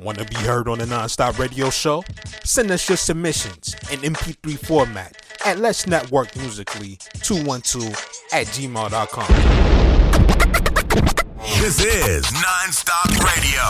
Want 0.00 0.18
to 0.18 0.26
be 0.26 0.34
heard 0.34 0.68
on 0.68 0.78
the 0.78 0.84
Nonstop 0.84 1.38
Radio 1.38 1.70
Show? 1.70 2.04
Send 2.44 2.70
us 2.70 2.86
your 2.86 2.98
submissions 2.98 3.74
in 3.90 4.00
MP3 4.00 4.58
format 4.58 5.16
at 5.44 5.58
Let's 5.58 5.86
Network 5.86 6.36
Musically 6.36 6.98
212 7.22 7.92
at 8.32 8.46
gmail.com. 8.48 9.26
This 11.60 11.82
is 11.82 12.26
Nonstop 12.26 13.24
Radio. 13.24 13.62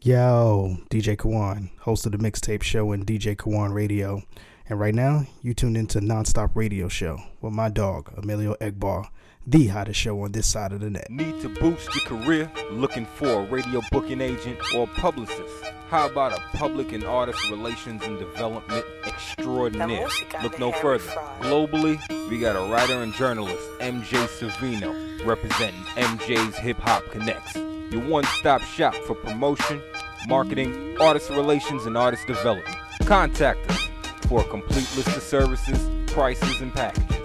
Yo, 0.00 0.76
DJ 0.90 1.16
Kawon, 1.16 1.70
host 1.78 2.04
of 2.04 2.12
the 2.12 2.18
mixtape 2.18 2.64
show 2.64 2.90
and 2.90 3.06
DJ 3.06 3.36
Kawon 3.36 3.72
Radio. 3.72 4.22
And 4.68 4.80
right 4.80 4.94
now, 4.94 5.24
you 5.40 5.54
tuned 5.54 5.76
into 5.76 6.00
Nonstop 6.00 6.50
Radio 6.54 6.88
Show 6.88 7.18
with 7.40 7.52
my 7.52 7.68
dog, 7.68 8.12
Emilio 8.16 8.56
Egbar 8.60 9.06
the 9.46 9.66
hottest 9.66 10.00
show 10.00 10.22
on 10.22 10.32
this 10.32 10.46
side 10.46 10.72
of 10.72 10.80
the 10.80 10.90
net. 10.90 11.10
Need 11.10 11.40
to 11.42 11.48
boost 11.48 11.94
your 11.94 12.04
career? 12.04 12.50
Looking 12.70 13.04
for 13.04 13.28
a 13.28 13.42
radio 13.44 13.82
booking 13.90 14.20
agent 14.20 14.58
or 14.74 14.86
publicist? 14.86 15.64
How 15.88 16.08
about 16.08 16.32
a 16.32 16.56
public 16.56 16.92
and 16.92 17.04
artist 17.04 17.50
relations 17.50 18.02
and 18.04 18.18
development 18.18 18.84
extraordinaire? 19.04 20.08
Look 20.42 20.58
no 20.58 20.72
further. 20.72 21.04
Globally, 21.40 22.00
we 22.30 22.38
got 22.38 22.56
a 22.56 22.72
writer 22.72 23.02
and 23.02 23.12
journalist, 23.12 23.62
MJ 23.80 24.26
Savino, 24.26 25.26
representing 25.26 25.82
MJ's 25.94 26.56
Hip 26.56 26.78
Hop 26.78 27.04
Connects. 27.10 27.54
Your 27.54 28.02
one 28.08 28.24
stop 28.24 28.62
shop 28.62 28.94
for 29.06 29.14
promotion, 29.14 29.80
marketing, 30.26 30.96
artist 31.00 31.30
relations, 31.30 31.84
and 31.84 31.98
artist 31.98 32.26
development. 32.26 32.76
Contact 33.04 33.70
us 33.70 33.88
for 34.26 34.40
a 34.40 34.44
complete 34.44 34.88
list 34.96 35.14
of 35.14 35.22
services, 35.22 35.90
prices, 36.12 36.62
and 36.62 36.72
packages. 36.72 37.23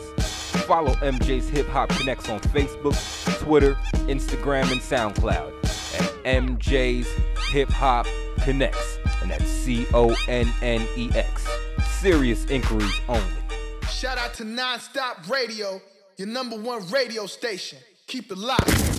Follow 0.69 0.93
MJ's 0.97 1.49
Hip 1.49 1.67
Hop 1.69 1.89
Connects 1.89 2.29
on 2.29 2.39
Facebook, 2.41 2.93
Twitter, 3.39 3.73
Instagram, 4.05 4.71
and 4.71 4.79
SoundCloud 4.79 5.51
at 5.99 6.23
MJ's 6.23 7.07
Hip 7.49 7.71
Hop 7.71 8.05
Connects, 8.43 8.99
and 9.23 9.31
that's 9.31 9.47
C 9.47 9.87
O 9.95 10.15
N 10.27 10.47
N 10.61 10.87
E 10.95 11.09
X. 11.15 11.47
Serious 11.99 12.45
inquiries 12.45 12.93
only. 13.07 13.23
Shout 13.89 14.19
out 14.19 14.35
to 14.35 14.43
Nonstop 14.43 15.27
Radio, 15.27 15.81
your 16.17 16.27
number 16.27 16.55
one 16.55 16.87
radio 16.89 17.25
station. 17.25 17.79
Keep 18.05 18.31
it 18.31 18.37
locked 18.37 18.98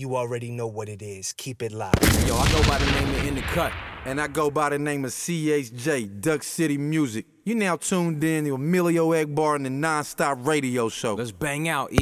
You 0.00 0.16
already 0.16 0.50
know 0.50 0.66
what 0.66 0.88
it 0.88 1.02
is. 1.02 1.34
Keep 1.34 1.62
it 1.62 1.72
locked. 1.72 2.02
Yo, 2.26 2.34
I 2.34 2.50
go 2.50 2.66
by 2.66 2.78
the 2.78 2.90
name 2.90 3.10
of 3.16 3.26
In 3.26 3.34
the 3.34 3.42
Cut, 3.42 3.70
and 4.06 4.18
I 4.18 4.28
go 4.28 4.50
by 4.50 4.70
the 4.70 4.78
name 4.78 5.04
of 5.04 5.10
CHJ, 5.10 6.22
Duck 6.22 6.42
City 6.42 6.78
Music. 6.78 7.26
You 7.44 7.54
now 7.54 7.76
tuned 7.76 8.24
in 8.24 8.46
to 8.46 8.54
Emilio 8.54 9.10
Egbar 9.10 9.56
and 9.56 9.66
the 9.66 9.68
Nonstop 9.68 10.46
Radio 10.46 10.88
Show. 10.88 11.16
Let's 11.16 11.32
bang 11.32 11.68
out, 11.68 11.92
E. 11.92 11.98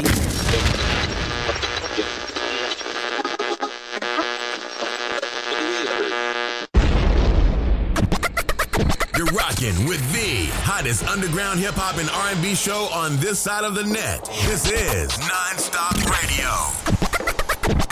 You're 9.16 9.26
rocking 9.34 9.88
with 9.88 10.12
the 10.12 10.46
hottest 10.62 11.04
underground 11.08 11.58
hip 11.58 11.74
hop 11.74 11.96
and 11.96 12.08
R&B 12.08 12.54
show 12.54 12.88
on 12.92 13.16
this 13.16 13.40
side 13.40 13.64
of 13.64 13.74
the 13.74 13.82
net. 13.82 14.24
This 14.46 14.70
is 14.70 15.10
Nonstop 15.14 15.96
Radio. 16.08 16.87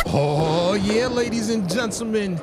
Oh, 0.08 0.74
yeah, 0.74 1.08
ladies 1.08 1.50
and 1.50 1.68
gentlemen. 1.68 2.40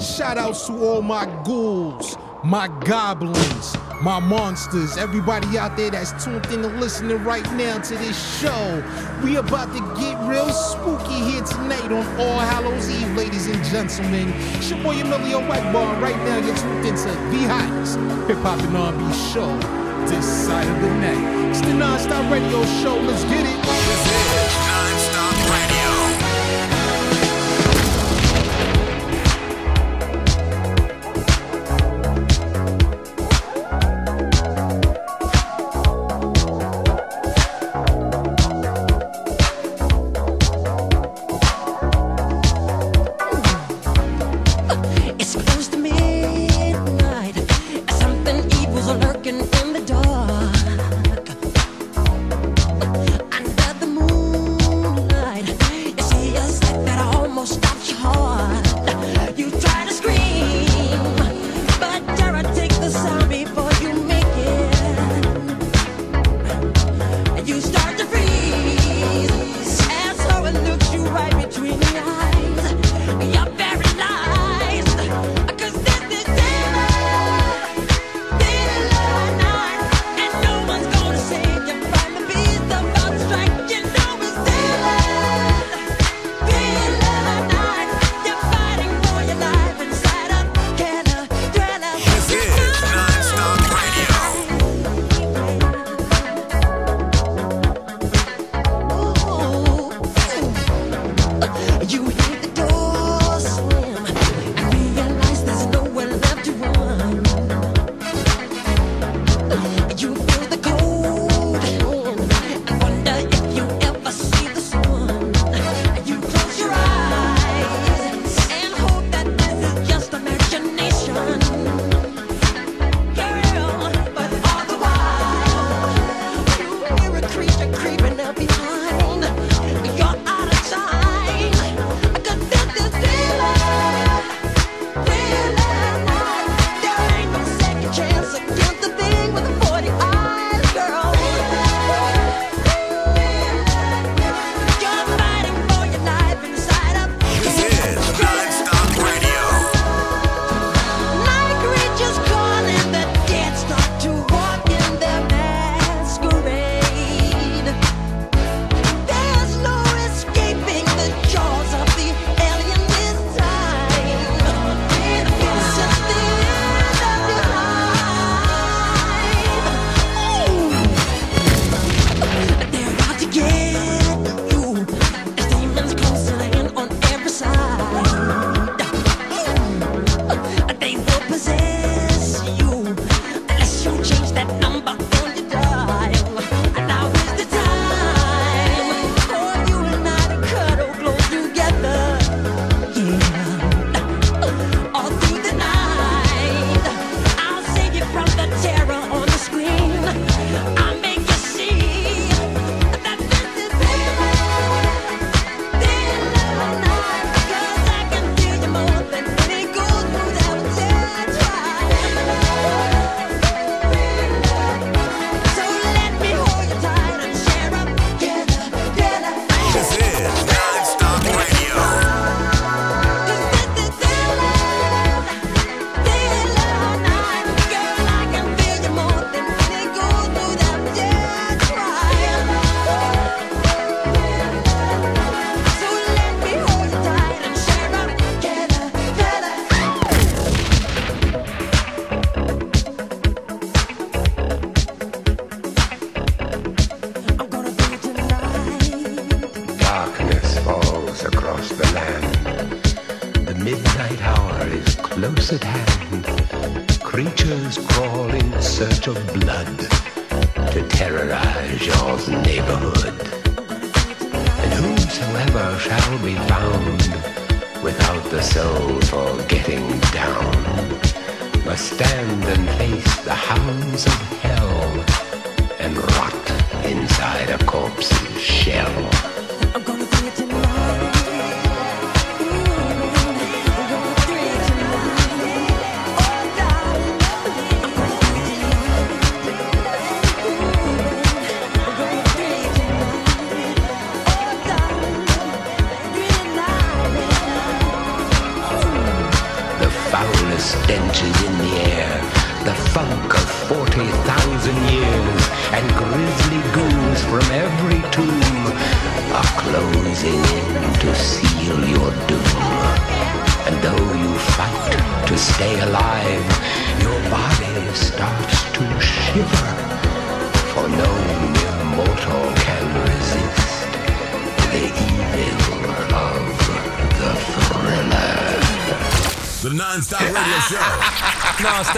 Shout 0.00 0.36
outs 0.36 0.66
to 0.66 0.74
all 0.74 1.00
my 1.00 1.24
ghouls, 1.44 2.16
my 2.44 2.68
goblins, 2.84 3.74
my 4.02 4.20
monsters, 4.20 4.98
everybody 4.98 5.56
out 5.56 5.78
there 5.78 5.90
that's 5.90 6.12
tuned 6.22 6.44
in 6.46 6.62
and 6.62 6.78
listening 6.78 7.24
right 7.24 7.50
now 7.52 7.78
to 7.78 7.94
this 7.94 8.38
show. 8.38 8.84
We 9.24 9.36
about 9.36 9.72
to 9.72 9.80
get 9.98 10.28
real 10.28 10.50
spooky 10.50 11.30
here 11.30 11.42
tonight 11.42 11.90
on 11.90 12.06
All 12.20 12.38
Hallows 12.38 12.90
Eve, 12.90 13.16
ladies 13.16 13.46
and 13.46 13.64
gentlemen. 13.64 14.30
It's 14.56 14.70
your 14.70 14.82
boy 14.82 15.00
Emilio 15.00 15.40
Whiteball. 15.40 16.00
Right 16.00 16.16
now, 16.16 16.36
you're 16.36 16.56
tuned 16.56 16.84
into 16.84 17.08
the 17.08 17.48
hottest 17.48 17.96
hip 18.28 18.38
hop 18.38 18.60
and 18.60 18.76
R&B 18.76 19.14
show 19.32 19.56
this 20.06 20.46
side 20.46 20.68
of 20.68 20.82
the 20.82 20.88
net. 21.00 21.50
It's 21.50 21.60
the 21.62 21.68
Nonstop 21.68 22.30
Radio 22.30 22.62
Show. 22.82 22.96
Let's 22.96 23.24
get 23.24 23.46
it. 23.46 23.75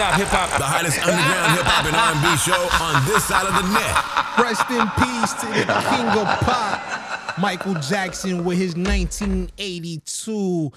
Non-stop 0.09 0.19
hip 0.19 0.27
hop. 0.29 0.57
The 0.57 0.65
hottest 0.65 0.99
underground 0.99 1.51
hip 1.57 1.65
hop 1.65 1.85
and 1.85 1.95
R&B 1.95 2.37
show 2.37 2.69
on 2.83 3.05
this 3.05 3.25
side 3.25 3.45
of 3.45 3.53
the 3.53 3.63
net. 3.73 3.95
Rest 4.37 4.69
in 4.71 4.87
peace 4.97 5.33
to 5.41 5.47
the 5.47 5.79
king 5.89 6.07
of 6.07 6.27
pop, 6.45 7.37
Michael 7.37 7.75
Jackson, 7.75 8.43
with 8.45 8.57
his 8.57 8.75
1982 8.75 10.71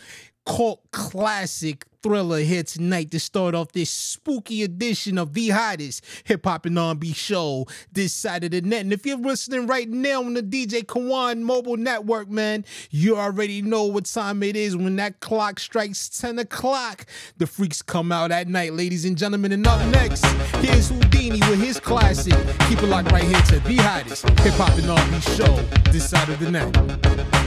cult 0.45 0.81
classic 0.91 1.87
thriller 2.03 2.41
here 2.41 2.63
tonight 2.63 3.11
to 3.13 3.21
start 3.21 3.55
off 3.55 3.73
this 3.73 3.91
spooky 3.91 4.63
edition 4.63 5.19
of 5.19 5.35
the 5.35 5.51
hottest 5.51 6.05
hip 6.25 6.45
hop 6.45 6.67
and 6.67 6.79
R&B 6.79 7.13
show 7.13 7.67
this 7.93 8.13
side 8.13 8.45
of 8.45 8.51
the 8.51 8.61
net. 8.61 8.81
And 8.81 8.93
if 8.93 9.07
you're 9.07 9.17
listening 9.17 9.67
right 9.67 9.89
now 9.89 10.23
on 10.23 10.35
the 10.35 10.43
DJ 10.43 10.85
Kawon 10.85 11.41
mobile 11.41 11.77
network, 11.77 12.29
man, 12.29 12.65
you 12.91 13.17
already 13.17 13.63
know 13.63 13.85
what 13.85 14.07
time 14.07 14.43
it 14.43 14.57
is 14.57 14.77
when 14.77 14.97
that 14.97 15.21
clock 15.21 15.61
strikes 15.61 16.09
10 16.09 16.41
o'clock. 16.41 17.07
The 17.37 17.47
freaks 17.47 17.83
come 17.83 18.11
out 18.11 18.33
at 18.33 18.49
night, 18.49 18.73
ladies 18.73 19.05
and 19.05 19.17
gentlemen. 19.17 19.53
And 19.53 19.67
up 19.67 19.85
next, 19.89 20.25
here's 20.57 20.91
Whodini 20.91 21.49
with 21.49 21.63
his 21.63 21.79
classic. 21.79 22.35
Keep 22.69 22.83
it 22.83 22.87
locked 22.87 23.13
right 23.13 23.25
here 23.25 23.43
to 23.43 23.61
the 23.61 23.77
hottest 23.77 24.29
hip 24.41 24.55
hop 24.55 24.77
and 24.77 24.91
R&B 24.91 25.21
show 25.21 25.55
this 25.93 26.11
side 26.11 26.29
of 26.29 26.41
the 26.41 26.51
net. 26.51 27.42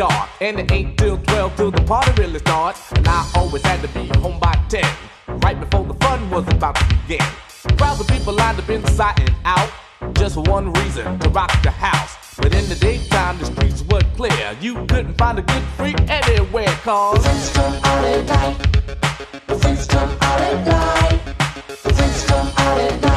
Dark, 0.00 0.30
and 0.40 0.58
it 0.58 0.72
ain't 0.72 0.96
till 0.96 1.18
12 1.18 1.56
till 1.56 1.70
the 1.70 1.82
party 1.82 2.10
really 2.22 2.38
starts. 2.38 2.90
And 2.92 3.06
I 3.06 3.30
always 3.34 3.60
had 3.60 3.82
to 3.82 3.88
be 3.88 4.06
home 4.20 4.40
by 4.40 4.54
10, 4.70 4.82
right 5.44 5.60
before 5.60 5.84
the 5.84 5.92
fun 6.04 6.30
was 6.30 6.48
about 6.48 6.76
to 6.76 6.84
begin. 6.88 7.26
Crowds 7.76 8.00
of 8.00 8.08
people 8.08 8.32
lined 8.32 8.58
up 8.58 8.70
inside 8.70 9.20
and 9.20 9.34
out, 9.44 9.70
just 10.14 10.36
for 10.36 10.44
one 10.44 10.72
reason 10.72 11.18
to 11.18 11.28
rock 11.28 11.52
the 11.62 11.70
house. 11.70 12.16
But 12.38 12.54
in 12.54 12.66
the 12.70 12.76
daytime, 12.76 13.36
the 13.40 13.44
streets 13.44 13.82
were 13.90 14.00
clear. 14.16 14.56
You 14.62 14.86
couldn't 14.86 15.18
find 15.18 15.38
a 15.38 15.42
good 15.42 15.64
freak 15.76 16.00
anywhere, 16.08 16.74
cause. 16.82 17.22
The 17.22 17.28
Freaks 17.28 17.50
come 17.52 17.74
out 17.84 18.04
at 18.06 18.26
night. 18.26 18.58
The 19.48 19.54
Freaks 19.58 19.86
come 19.86 20.10
out 20.22 20.40
at 20.40 20.66
night. 20.66 21.20
The 21.68 21.92
Freaks 21.92 22.26
come 22.26 22.46
out 22.56 22.80
at 22.80 23.00
night. 23.02 23.09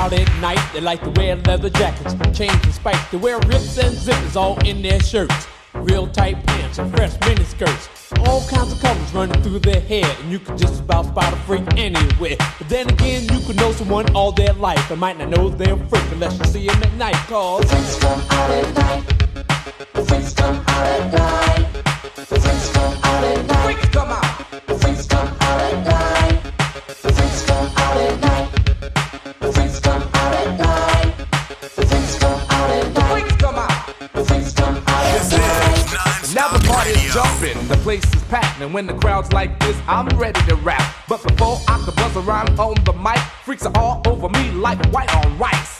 Out 0.00 0.12
at 0.14 0.40
night, 0.40 0.60
they 0.72 0.80
like 0.80 1.02
to 1.02 1.10
wear 1.10 1.36
leather 1.36 1.68
jackets, 1.68 2.14
chains 2.36 2.64
and 2.64 2.72
spikes. 2.72 3.10
They 3.10 3.18
wear 3.18 3.38
rips 3.40 3.76
and 3.76 3.94
zippers 3.94 4.34
all 4.34 4.58
in 4.64 4.80
their 4.80 4.98
shirts. 5.00 5.46
Real 5.74 6.06
tight 6.08 6.44
pants 6.46 6.78
and 6.78 6.90
fresh 6.96 7.14
mini 7.20 7.44
skirts. 7.44 7.88
All 8.26 8.40
kinds 8.48 8.72
of 8.72 8.80
colors 8.80 9.12
running 9.12 9.40
through 9.42 9.58
their 9.58 9.80
hair, 9.80 10.06
and 10.20 10.32
you 10.32 10.38
can 10.38 10.56
just 10.56 10.80
about 10.80 11.04
spot 11.06 11.32
a 11.32 11.36
freak 11.46 11.64
anywhere. 11.76 12.36
But 12.58 12.68
then 12.68 12.88
again, 12.88 13.24
you 13.32 13.40
could 13.46 13.56
know 13.56 13.72
someone 13.72 14.10
all 14.16 14.32
their 14.32 14.54
life 14.54 14.90
and 14.90 14.98
might 14.98 15.18
not 15.18 15.28
know 15.28 15.50
they're 15.50 15.74
a 15.74 15.88
freak 15.88 16.04
unless 16.12 16.38
you 16.38 16.44
see 16.46 16.66
them 16.66 16.82
at 16.82 16.94
night. 16.94 17.20
Cause 17.28 17.70
freaks 17.70 17.98
come 17.98 18.20
out 18.30 18.50
at 18.50 18.74
night. 18.74 19.04
Freaks 20.08 20.32
come 20.32 20.56
out 20.66 20.86
at 20.86 21.12
night. 21.12 21.66
Freaks 22.14 22.72
come 22.72 22.98
out 23.04 23.24
at 23.24 23.46
night. 23.46 23.64
Freaks 23.66 23.88
come 23.90 24.08
out. 24.08 24.29
Jumping, 37.12 37.56
the 37.68 37.76
place 37.78 38.04
is 38.14 38.22
packed, 38.24 38.60
and 38.60 38.72
when 38.72 38.86
the 38.86 38.94
crowd's 38.94 39.32
like 39.32 39.58
this, 39.60 39.76
I'm 39.88 40.08
ready 40.18 40.40
to 40.42 40.54
rap. 40.56 40.82
But 41.08 41.22
before 41.22 41.58
I 41.68 41.82
could 41.84 41.96
buzz 41.96 42.16
around 42.16 42.58
on 42.58 42.74
the 42.84 42.92
mic, 42.92 43.18
freaks 43.44 43.66
are 43.66 43.76
all 43.76 44.02
over 44.06 44.28
me 44.28 44.50
like 44.52 44.78
white 44.92 45.12
on 45.16 45.38
rice. 45.38 45.79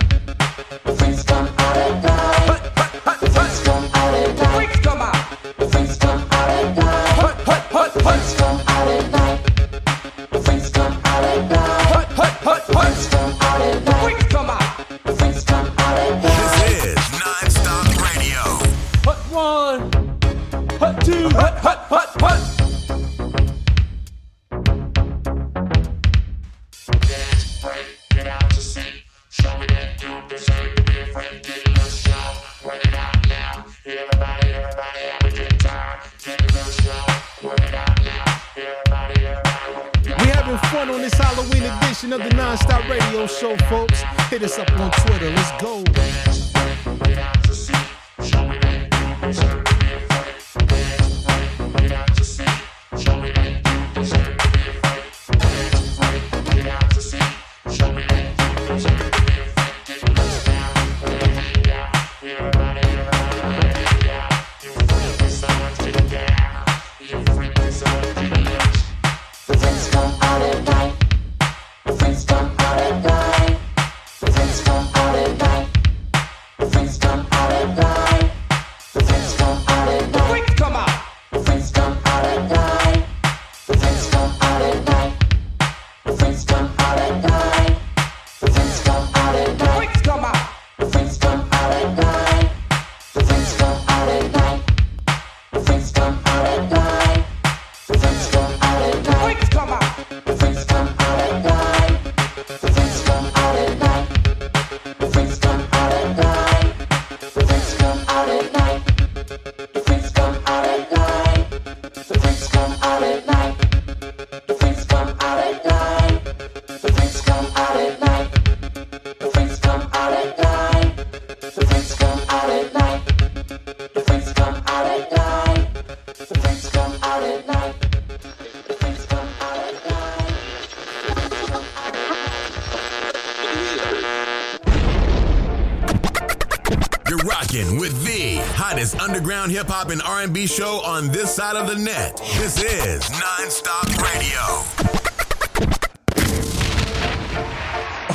Hip 139.61 139.69
hop 139.69 139.89
and 139.91 140.01
R&B 140.01 140.47
show 140.47 140.81
on 140.83 141.09
this 141.09 141.35
side 141.35 141.55
of 141.55 141.67
the 141.67 141.75
net. 141.75 142.17
This 142.39 142.57
is 142.63 143.03
Nonstop 143.11 143.85
Radio. 144.01 144.41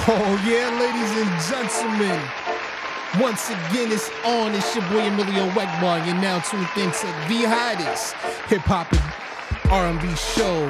Oh 0.08 0.34
yeah, 0.42 0.66
ladies 0.74 1.12
and 1.22 1.30
gentlemen. 1.46 2.20
Once 3.22 3.48
again, 3.48 3.92
it's 3.92 4.10
on. 4.24 4.56
It's 4.56 4.74
your 4.74 4.84
boy 4.90 5.06
Emilio 5.06 5.48
Egbar. 5.50 6.04
You're 6.04 6.16
now 6.16 6.40
tuned 6.40 6.66
into 6.74 7.06
the 7.28 7.46
hottest 7.46 8.14
hip 8.48 8.62
hop 8.62 8.92
and 8.92 9.70
R&B 9.70 10.16
show 10.16 10.68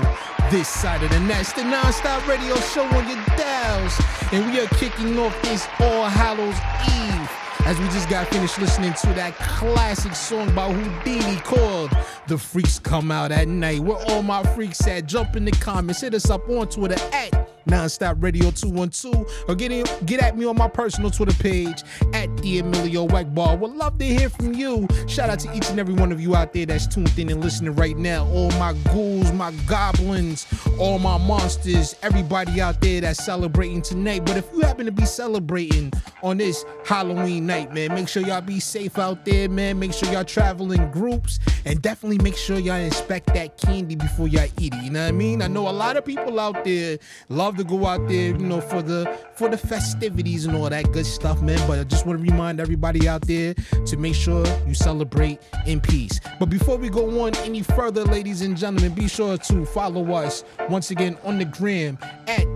this 0.50 0.68
side 0.68 1.02
of 1.02 1.08
the 1.08 1.20
net. 1.20 1.40
It's 1.40 1.54
the 1.54 1.64
non-stop 1.64 2.28
radio 2.28 2.54
show 2.56 2.84
on 2.84 3.08
your 3.08 3.24
dials, 3.38 3.98
and 4.30 4.52
we 4.52 4.60
are 4.60 4.68
kicking 4.76 5.18
off 5.18 5.40
this 5.40 5.66
All 5.80 6.04
Hallows 6.04 6.56
Eve 6.84 7.45
as 7.66 7.76
we 7.80 7.84
just 7.86 8.08
got 8.08 8.28
finished 8.28 8.60
listening 8.60 8.92
to 8.92 9.08
that 9.08 9.34
classic 9.38 10.14
song 10.14 10.46
by 10.54 10.72
Whodini 10.72 11.42
called 11.42 11.90
The 12.28 12.38
Freaks 12.38 12.78
Come 12.78 13.10
Out 13.10 13.32
at 13.32 13.48
Night. 13.48 13.80
Where 13.80 13.96
all 14.08 14.22
my 14.22 14.44
freaks 14.54 14.86
at? 14.86 15.06
Jump 15.06 15.34
in 15.34 15.44
the 15.44 15.50
comments, 15.50 16.00
hit 16.00 16.14
us 16.14 16.30
up 16.30 16.48
on 16.48 16.68
Twitter 16.68 16.94
at 17.12 17.45
Nonstop 17.66 18.22
Radio 18.22 18.50
212 18.50 19.44
or 19.48 19.54
get 19.54 19.72
in, 19.72 19.84
get 20.06 20.20
at 20.20 20.36
me 20.36 20.44
on 20.44 20.56
my 20.56 20.68
personal 20.68 21.10
Twitter 21.10 21.34
page 21.42 21.82
at 22.12 22.34
the 22.38 22.60
Emilio 22.60 23.06
Egbar. 23.08 23.58
Would 23.58 23.72
love 23.72 23.98
to 23.98 24.04
hear 24.04 24.28
from 24.28 24.52
you. 24.52 24.86
Shout 25.08 25.30
out 25.30 25.40
to 25.40 25.54
each 25.54 25.68
and 25.70 25.80
every 25.80 25.94
one 25.94 26.12
of 26.12 26.20
you 26.20 26.36
out 26.36 26.52
there 26.52 26.66
that's 26.66 26.86
tuned 26.86 27.16
in 27.18 27.28
and 27.28 27.42
listening 27.42 27.74
right 27.74 27.96
now. 27.96 28.24
All 28.26 28.50
my 28.52 28.72
ghouls, 28.92 29.32
my 29.32 29.50
goblins, 29.66 30.46
all 30.78 30.98
my 30.98 31.18
monsters, 31.18 31.96
everybody 32.02 32.60
out 32.60 32.80
there 32.80 33.00
that's 33.00 33.24
celebrating 33.24 33.82
tonight. 33.82 34.24
But 34.24 34.36
if 34.36 34.46
you 34.52 34.60
happen 34.60 34.86
to 34.86 34.92
be 34.92 35.04
celebrating 35.04 35.92
on 36.22 36.38
this 36.38 36.64
Halloween 36.84 37.46
night, 37.46 37.74
man, 37.74 37.94
make 37.94 38.08
sure 38.08 38.22
y'all 38.22 38.40
be 38.40 38.60
safe 38.60 38.98
out 38.98 39.24
there, 39.24 39.48
man. 39.48 39.78
Make 39.78 39.92
sure 39.92 40.10
y'all 40.12 40.24
travel 40.24 40.70
in 40.72 40.90
groups 40.92 41.40
and 41.64 41.82
definitely 41.82 42.18
make 42.18 42.36
sure 42.36 42.58
y'all 42.58 42.76
inspect 42.76 43.34
that 43.34 43.58
candy 43.58 43.96
before 43.96 44.28
y'all 44.28 44.48
eat 44.58 44.72
it. 44.72 44.84
You 44.84 44.90
know 44.90 45.02
what 45.02 45.08
I 45.08 45.12
mean? 45.12 45.42
I 45.42 45.48
know 45.48 45.68
a 45.68 45.70
lot 45.70 45.96
of 45.96 46.04
people 46.04 46.38
out 46.38 46.64
there 46.64 46.98
love 47.28 47.55
to 47.56 47.64
go 47.64 47.86
out 47.86 48.06
there, 48.08 48.28
you 48.28 48.38
know, 48.38 48.60
for 48.60 48.82
the 48.82 49.18
for 49.34 49.48
the 49.48 49.58
festivities 49.58 50.46
and 50.46 50.56
all 50.56 50.68
that 50.70 50.90
good 50.92 51.06
stuff, 51.06 51.40
man. 51.42 51.58
But 51.66 51.78
I 51.78 51.84
just 51.84 52.06
want 52.06 52.18
to 52.24 52.30
remind 52.30 52.60
everybody 52.60 53.08
out 53.08 53.22
there 53.22 53.54
to 53.54 53.96
make 53.96 54.14
sure 54.14 54.46
you 54.66 54.74
celebrate 54.74 55.40
in 55.66 55.80
peace. 55.80 56.20
But 56.38 56.46
before 56.46 56.76
we 56.76 56.88
go 56.88 57.22
on 57.22 57.34
any 57.36 57.62
further, 57.62 58.04
ladies 58.04 58.42
and 58.42 58.56
gentlemen, 58.56 58.94
be 58.94 59.08
sure 59.08 59.36
to 59.36 59.66
follow 59.66 60.12
us 60.12 60.44
once 60.68 60.90
again 60.90 61.18
on 61.24 61.38
the 61.38 61.44
gram 61.44 61.98
at 62.26 62.46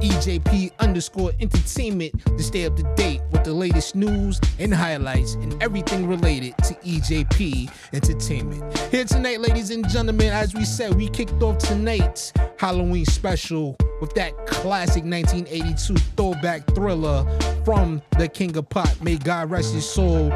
EJP 0.00 0.72
underscore 0.78 1.32
entertainment 1.40 2.12
to 2.36 2.42
stay 2.42 2.66
up 2.66 2.76
to 2.76 2.82
date 2.96 3.20
with 3.30 3.44
the 3.44 3.52
latest 3.52 3.94
news 3.94 4.40
and 4.58 4.72
highlights 4.72 5.34
and 5.34 5.60
everything 5.62 6.06
related 6.06 6.56
to 6.58 6.74
EJP 6.74 7.70
entertainment. 7.92 8.78
Here 8.90 9.04
tonight, 9.04 9.40
ladies 9.40 9.70
and 9.70 9.88
gentlemen, 9.88 10.32
as 10.32 10.54
we 10.54 10.64
said, 10.64 10.94
we 10.94 11.08
kicked 11.08 11.42
off 11.42 11.58
tonight's 11.58 12.32
Halloween 12.58 13.04
special 13.04 13.76
with 14.00 14.14
that 14.14 14.46
classic 14.46 15.04
1982 15.04 15.96
throwback 16.16 16.66
thriller 16.74 17.24
from 17.64 18.02
the 18.18 18.28
King 18.28 18.56
of 18.56 18.68
Pop. 18.68 18.88
May 19.02 19.16
God 19.16 19.50
rest 19.50 19.74
his 19.74 19.88
soul. 19.88 20.32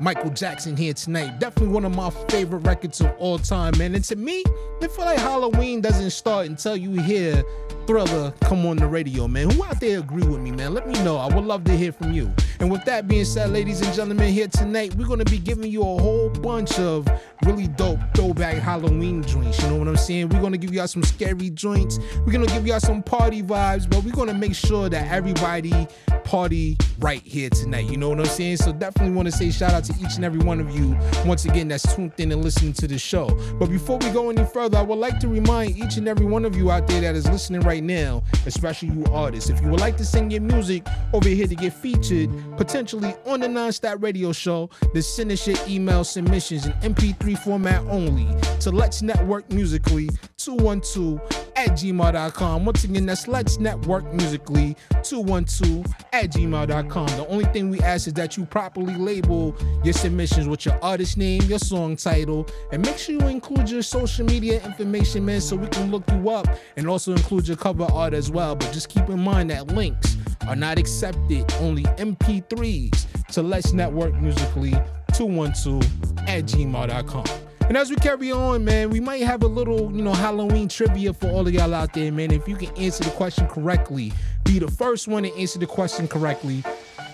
Michael 0.00 0.30
Jackson 0.30 0.76
here 0.76 0.94
tonight. 0.94 1.40
Definitely 1.40 1.74
one 1.74 1.84
of 1.84 1.94
my 1.94 2.10
favorite 2.28 2.60
records 2.60 3.00
of 3.00 3.12
all 3.18 3.38
time, 3.38 3.76
man. 3.78 3.94
And 3.94 4.04
to 4.04 4.16
me, 4.16 4.44
I 4.80 4.86
feel 4.86 5.04
like 5.04 5.18
Halloween 5.18 5.80
doesn't 5.80 6.10
start 6.10 6.46
until 6.46 6.76
you 6.76 6.92
hear 7.02 7.42
Thriller 7.88 8.34
come 8.42 8.66
on 8.66 8.76
the 8.76 8.86
radio, 8.86 9.26
man. 9.26 9.48
Who 9.48 9.64
out 9.64 9.80
there 9.80 10.00
agree 10.00 10.22
with 10.22 10.42
me, 10.42 10.50
man? 10.50 10.74
Let 10.74 10.86
me 10.86 10.92
know. 11.02 11.16
I 11.16 11.34
would 11.34 11.46
love 11.46 11.64
to 11.64 11.72
hear 11.74 11.90
from 11.90 12.12
you. 12.12 12.30
And 12.60 12.70
with 12.70 12.84
that 12.84 13.08
being 13.08 13.24
said, 13.24 13.48
ladies 13.48 13.80
and 13.80 13.94
gentlemen, 13.94 14.30
here 14.30 14.46
tonight, 14.46 14.94
we're 14.96 15.06
going 15.06 15.20
to 15.20 15.24
be 15.24 15.38
giving 15.38 15.70
you 15.72 15.80
a 15.80 15.84
whole 15.84 16.28
bunch 16.28 16.78
of 16.78 17.08
really 17.46 17.66
dope 17.66 17.98
throwback 18.14 18.56
Halloween 18.56 19.22
joints. 19.22 19.62
You 19.62 19.70
know 19.70 19.76
what 19.76 19.88
I'm 19.88 19.96
saying? 19.96 20.28
We're 20.28 20.40
going 20.40 20.52
to 20.52 20.58
give 20.58 20.74
y'all 20.74 20.86
some 20.86 21.02
scary 21.02 21.48
joints. 21.48 21.98
We're 22.26 22.32
going 22.32 22.46
to 22.46 22.52
give 22.52 22.66
y'all 22.66 22.78
some 22.78 23.02
party 23.02 23.42
vibes, 23.42 23.88
but 23.88 24.04
we're 24.04 24.12
going 24.12 24.28
to 24.28 24.34
make 24.34 24.54
sure 24.54 24.90
that 24.90 25.10
everybody 25.10 25.88
party 26.24 26.76
right 26.98 27.22
here 27.22 27.48
tonight. 27.48 27.88
You 27.88 27.96
know 27.96 28.10
what 28.10 28.20
I'm 28.20 28.26
saying? 28.26 28.58
So 28.58 28.70
definitely 28.72 29.14
want 29.14 29.26
to 29.26 29.32
say 29.32 29.50
shout 29.50 29.72
out 29.72 29.84
to 29.84 29.94
each 29.94 30.16
and 30.16 30.26
every 30.26 30.40
one 30.40 30.60
of 30.60 30.70
you 30.76 30.94
once 31.24 31.46
again 31.46 31.68
that's 31.68 31.94
tuned 31.94 32.12
in 32.18 32.32
and 32.32 32.44
listening 32.44 32.74
to 32.74 32.86
the 32.86 32.98
show. 32.98 33.28
But 33.58 33.70
before 33.70 33.96
we 33.96 34.10
go 34.10 34.28
any 34.28 34.44
further, 34.44 34.76
I 34.76 34.82
would 34.82 34.98
like 34.98 35.18
to 35.20 35.28
remind 35.28 35.78
each 35.78 35.96
and 35.96 36.06
every 36.06 36.26
one 36.26 36.44
of 36.44 36.54
you 36.54 36.70
out 36.70 36.86
there 36.86 37.00
that 37.00 37.14
is 37.14 37.26
listening 37.28 37.62
right 37.62 37.77
now, 37.80 38.22
especially 38.46 38.88
you 38.88 39.04
artists, 39.12 39.50
if 39.50 39.60
you 39.60 39.68
would 39.68 39.80
like 39.80 39.96
to 39.96 40.04
sing 40.04 40.30
your 40.30 40.40
music 40.40 40.86
over 41.12 41.28
here 41.28 41.46
to 41.46 41.54
get 41.54 41.72
featured 41.72 42.30
potentially 42.56 43.14
on 43.26 43.40
the 43.40 43.46
Nonstop 43.46 44.02
Radio 44.02 44.32
Show, 44.32 44.70
then 44.92 45.02
send 45.02 45.32
us 45.32 45.46
your 45.46 45.56
email 45.66 46.04
submissions 46.04 46.66
in 46.66 46.72
MP3 46.72 47.38
format 47.38 47.82
only. 47.86 48.26
To 48.60 48.70
Let's 48.70 49.02
Network 49.02 49.50
Musically 49.52 50.08
212 50.38 51.20
at 51.56 51.70
gmail.com. 51.70 52.64
Once 52.64 52.84
again, 52.84 53.06
that's 53.06 53.26
Let's 53.26 53.58
Network 53.58 54.12
Musically 54.14 54.76
212 55.02 55.84
at 56.12 56.30
gmail.com. 56.30 57.06
The 57.06 57.26
only 57.28 57.44
thing 57.46 57.70
we 57.70 57.80
ask 57.80 58.06
is 58.06 58.14
that 58.14 58.36
you 58.36 58.46
properly 58.46 58.94
label 58.94 59.56
your 59.84 59.94
submissions 59.94 60.46
with 60.46 60.64
your 60.64 60.78
artist 60.82 61.16
name, 61.18 61.42
your 61.42 61.58
song 61.58 61.96
title, 61.96 62.46
and 62.72 62.84
make 62.84 62.98
sure 62.98 63.16
you 63.16 63.26
include 63.26 63.68
your 63.68 63.82
social 63.82 64.24
media 64.24 64.64
information, 64.64 65.24
man, 65.24 65.40
so 65.40 65.56
we 65.56 65.66
can 65.66 65.90
look 65.90 66.08
you 66.10 66.30
up 66.30 66.46
and 66.76 66.88
also 66.88 67.12
include 67.12 67.48
your 67.48 67.56
cover 67.56 67.86
art 67.92 68.14
as 68.14 68.30
well. 68.30 68.54
But 68.54 68.72
just 68.72 68.88
keep 68.88 69.08
in 69.08 69.20
mind 69.20 69.50
that 69.50 69.66
links 69.68 70.16
are 70.46 70.56
not 70.56 70.78
accepted, 70.78 71.52
only 71.60 71.82
MP3s 71.82 73.06
to 73.32 73.42
Let's 73.42 73.72
Network 73.72 74.14
Musically 74.14 74.74
212 75.14 75.82
at 76.28 76.44
gmail.com. 76.44 77.47
And 77.68 77.76
as 77.76 77.90
we 77.90 77.96
carry 77.96 78.32
on, 78.32 78.64
man, 78.64 78.88
we 78.88 78.98
might 78.98 79.22
have 79.24 79.42
a 79.42 79.46
little, 79.46 79.92
you 79.92 80.00
know, 80.00 80.14
Halloween 80.14 80.68
trivia 80.68 81.12
for 81.12 81.28
all 81.28 81.46
of 81.46 81.52
y'all 81.52 81.74
out 81.74 81.92
there, 81.92 82.10
man. 82.10 82.30
If 82.30 82.48
you 82.48 82.56
can 82.56 82.74
answer 82.78 83.04
the 83.04 83.10
question 83.10 83.46
correctly, 83.46 84.10
be 84.44 84.58
the 84.58 84.70
first 84.70 85.06
one 85.06 85.24
to 85.24 85.36
answer 85.36 85.58
the 85.58 85.66
question 85.66 86.08
correctly, 86.08 86.64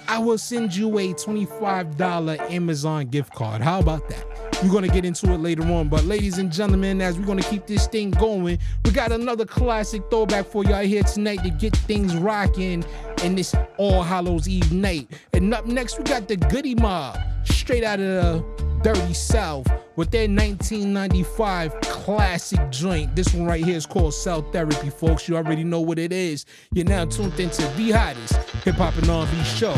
I 0.06 0.18
will 0.18 0.38
send 0.38 0.76
you 0.76 0.96
a 1.00 1.12
$25 1.12 2.52
Amazon 2.52 3.06
gift 3.06 3.34
card. 3.34 3.62
How 3.62 3.80
about 3.80 4.08
that? 4.10 4.24
We're 4.62 4.70
going 4.70 4.84
to 4.84 4.92
get 4.92 5.04
into 5.04 5.32
it 5.32 5.38
later 5.38 5.64
on. 5.64 5.88
But, 5.88 6.04
ladies 6.04 6.38
and 6.38 6.52
gentlemen, 6.52 7.00
as 7.00 7.18
we're 7.18 7.26
going 7.26 7.40
to 7.40 7.50
keep 7.50 7.66
this 7.66 7.88
thing 7.88 8.12
going, 8.12 8.60
we 8.84 8.90
got 8.92 9.10
another 9.10 9.44
classic 9.44 10.02
throwback 10.08 10.46
for 10.46 10.62
y'all 10.62 10.84
here 10.84 11.02
tonight 11.02 11.42
to 11.42 11.50
get 11.50 11.74
things 11.74 12.14
rocking 12.14 12.84
in 13.24 13.34
this 13.34 13.56
All 13.76 14.04
Hallows 14.04 14.48
Eve 14.48 14.72
night. 14.72 15.10
And 15.32 15.52
up 15.52 15.66
next, 15.66 15.98
we 15.98 16.04
got 16.04 16.28
the 16.28 16.36
Goodie 16.36 16.76
Mob, 16.76 17.18
straight 17.44 17.82
out 17.82 17.98
of 17.98 18.06
the 18.06 18.64
Dirty 18.84 19.14
South 19.14 19.66
with 19.96 20.10
their 20.10 20.28
1995 20.28 21.80
classic 21.80 22.60
joint. 22.70 23.16
This 23.16 23.32
one 23.32 23.46
right 23.46 23.64
here 23.64 23.78
is 23.78 23.86
called 23.86 24.12
Cell 24.12 24.42
Therapy, 24.52 24.90
folks. 24.90 25.26
You 25.26 25.36
already 25.36 25.64
know 25.64 25.80
what 25.80 25.98
it 25.98 26.12
is. 26.12 26.44
You're 26.70 26.84
now 26.84 27.06
tuned 27.06 27.40
into 27.40 27.62
the 27.78 27.92
hottest 27.92 28.34
hip 28.62 28.74
hop 28.74 28.94
and 28.98 29.08
R&B 29.08 29.42
show 29.44 29.72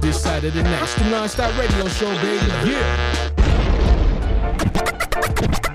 this 0.00 0.22
side 0.22 0.44
of 0.44 0.54
the 0.54 0.62
next. 0.62 0.94
The 0.94 1.10
non-stop 1.10 1.58
radio 1.58 1.88
show, 1.88 2.14
baby. 2.22 2.46
Yeah. 2.70 3.30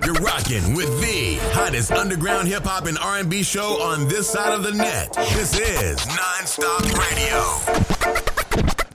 You're 0.05 0.13
rocking 0.23 0.73
with 0.73 1.01
the 1.01 1.39
hottest 1.51 1.91
underground 1.91 2.47
hip 2.47 2.63
hop 2.63 2.85
and 2.85 2.97
R&B 2.97 3.43
show 3.43 3.81
on 3.81 4.07
this 4.07 4.29
side 4.29 4.53
of 4.53 4.63
the 4.63 4.71
net. 4.71 5.11
This 5.33 5.59
is 5.59 5.97
Non-Stop 6.07 6.83
Radio. 6.93 8.86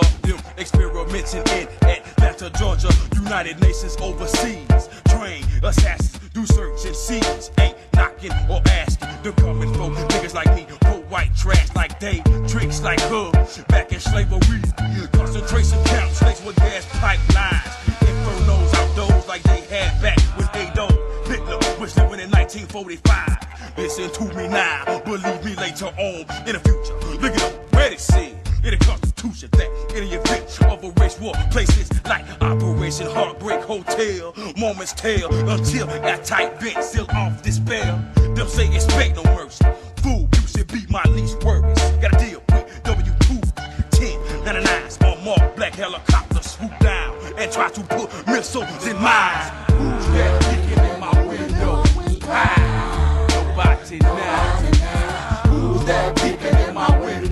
Them 0.00 0.38
experimenting 0.58 1.42
in 1.58 1.68
Atlanta, 1.82 2.50
Georgia, 2.58 2.88
United 3.14 3.60
Nations 3.60 3.96
overseas. 4.00 4.88
Train 5.08 5.44
assassins, 5.62 6.18
do 6.32 6.44
search 6.46 6.84
and 6.84 6.96
seize. 6.96 7.50
Ain't 7.58 7.76
knocking 7.94 8.32
or 8.50 8.60
asking. 8.66 9.08
They're 9.22 9.32
coming 9.32 9.72
for 9.74 9.90
niggas 9.90 10.34
like 10.34 10.54
me. 10.56 10.66
white 11.08 11.34
trash 11.36 11.68
like 11.76 12.00
they, 12.00 12.22
tricks 12.48 12.82
like 12.82 13.00
her. 13.02 13.30
Back 13.68 13.92
in 13.92 14.00
slavery, 14.00 14.62
concentration 15.12 15.82
camps, 15.84 16.18
snakes 16.18 16.44
with 16.44 16.56
gas 16.56 16.84
pipelines. 16.86 17.70
Infernos 18.08 18.74
outdoors 18.74 19.28
like 19.28 19.42
they 19.44 19.60
had 19.62 20.02
back 20.02 20.18
when 20.36 20.48
they 20.52 20.70
don't. 20.74 20.98
Hitler 21.26 21.58
was 21.80 21.96
living 21.96 22.20
in 22.20 22.30
1945. 22.30 23.78
Listen 23.78 24.10
to 24.10 24.34
me 24.34 24.48
now, 24.48 25.00
believe 25.04 25.44
me 25.44 25.54
later 25.56 25.86
on 25.86 26.26
in 26.46 26.54
the 26.54 26.60
future. 26.60 26.94
Look 27.20 27.34
it 27.34 27.42
up, 27.42 27.72
ready, 27.72 27.96
said 27.96 28.43
in 28.64 28.70
the 28.70 28.78
Constitution 28.84 29.48
that 29.52 29.68
in 29.94 30.08
the 30.08 30.16
event 30.16 30.58
of 30.72 30.82
a 30.82 30.90
race 31.00 31.20
war, 31.20 31.34
places 31.50 31.90
like 32.04 32.24
Operation 32.40 33.06
Heartbreak 33.06 33.60
Hotel, 33.62 34.32
moments 34.56 34.92
tell 34.94 35.32
until 35.48 35.86
that 35.86 36.24
tight 36.24 36.58
vent 36.60 36.82
still 36.82 37.06
off 37.10 37.42
this 37.42 37.58
bell. 37.58 38.02
Them 38.34 38.48
say 38.48 38.74
expect 38.74 39.16
no 39.16 39.22
mercy. 39.34 39.64
Fool, 40.02 40.28
you 40.34 40.46
should 40.48 40.66
be 40.68 40.86
my 40.88 41.02
least 41.10 41.42
worries. 41.44 41.78
Gotta 42.00 42.16
deal 42.18 42.42
with 42.48 42.82
W2 42.84 43.42
1099s 43.90 45.02
on 45.04 45.22
mark 45.24 45.56
black 45.56 45.74
helicopters 45.74 46.46
swoop 46.46 46.72
down 46.80 47.14
and 47.36 47.52
try 47.52 47.68
to 47.68 47.80
put 47.82 48.10
missiles 48.26 48.86
in 48.86 48.96
mines. 48.96 49.50
Who's 49.72 50.06
that 50.16 50.42
kicking 50.42 50.84
in 50.94 51.00
my 51.00 51.26
window? 51.26 51.82
Nobody 51.84 52.18
now. 53.98 54.56
Who's 55.48 55.84
that 55.84 56.16
peeking 56.16 56.58
in 56.68 56.74
my 56.74 56.98
window? 56.98 57.23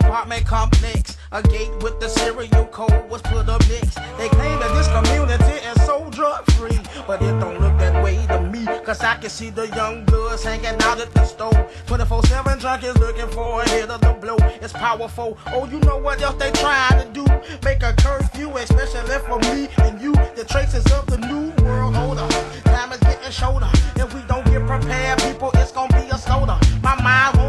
Apartment 0.00 0.46
complex. 0.46 1.16
A 1.32 1.42
gate 1.42 1.70
with 1.82 2.00
the 2.00 2.08
serial 2.08 2.66
code 2.66 3.08
was 3.08 3.22
put 3.22 3.48
up 3.48 3.60
next. 3.68 3.94
They 4.18 4.28
claim 4.28 4.58
that 4.58 4.72
this 4.74 4.88
community 4.88 5.56
is 5.70 5.86
so 5.86 6.08
drug 6.10 6.44
free, 6.52 6.78
but 7.06 7.22
it 7.22 7.38
don't 7.38 7.60
look 7.60 7.76
that 7.78 8.02
way 8.02 8.26
to 8.26 8.40
me. 8.40 8.66
Cause 8.84 9.00
I 9.02 9.16
can 9.16 9.30
see 9.30 9.50
the 9.50 9.68
young 9.68 10.04
bloods 10.04 10.42
hanging 10.42 10.80
out 10.82 11.00
at 11.00 11.12
the 11.14 11.24
store. 11.24 11.68
24 11.86 12.26
7 12.26 12.58
junkies 12.58 12.98
looking 12.98 13.28
for 13.28 13.62
a 13.62 13.68
hit 13.68 13.90
of 13.90 14.00
the 14.00 14.12
blow. 14.14 14.36
It's 14.60 14.72
powerful. 14.72 15.38
Oh, 15.48 15.66
you 15.66 15.78
know 15.80 15.98
what 15.98 16.20
else 16.22 16.36
they 16.36 16.50
trying 16.52 16.98
to 17.02 17.08
do? 17.12 17.24
Make 17.62 17.82
a 17.82 17.92
curfew, 17.94 18.56
especially 18.56 19.18
for 19.28 19.38
me 19.50 19.68
and 19.78 20.00
you. 20.00 20.12
The 20.34 20.44
traces 20.48 20.86
of 20.92 21.06
the 21.06 21.18
new 21.18 21.52
world 21.64 21.96
order. 21.96 22.26
Time 22.64 22.92
is 22.92 23.00
getting 23.00 23.30
shorter. 23.30 23.70
If 23.96 24.12
we 24.14 24.22
don't 24.22 24.44
get 24.46 24.66
prepared, 24.66 25.20
people, 25.20 25.50
it's 25.54 25.72
gonna 25.72 25.92
be 25.94 26.08
a 26.10 26.18
slaughter. 26.18 26.58
My 26.82 27.00
mind 27.02 27.39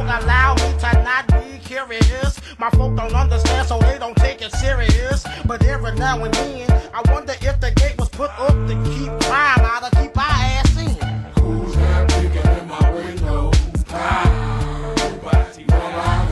be 1.90 1.98
curious. 2.00 2.40
My 2.60 2.70
folk 2.72 2.96
don't 2.96 3.14
understand, 3.14 3.68
so 3.68 3.80
they 3.80 3.98
don't 3.98 4.16
take 4.18 4.42
it 4.42 4.52
serious. 4.54 5.26
But 5.46 5.64
every 5.66 5.96
now 5.96 6.24
and 6.24 6.34
then, 6.34 6.70
I 6.94 7.02
wonder 7.12 7.34
if 7.42 7.60
the 7.60 7.72
gate 7.72 7.98
was 7.98 8.10
put 8.10 8.32
up 8.40 8.54
to 8.68 8.76
keep 8.90 9.12
crime 9.28 9.60
out 9.60 9.84
or 9.84 10.02
keep 10.02 10.18
our 10.18 10.24
ass 10.24 10.78
in. 10.78 10.96
Who's 11.42 11.76
that 11.76 12.10
peeking 12.10 12.52
in 12.60 12.68
my 12.68 12.92
window? 12.92 13.52
Ah, 13.90 14.94
nobody 14.98 15.64
now. 15.66 16.26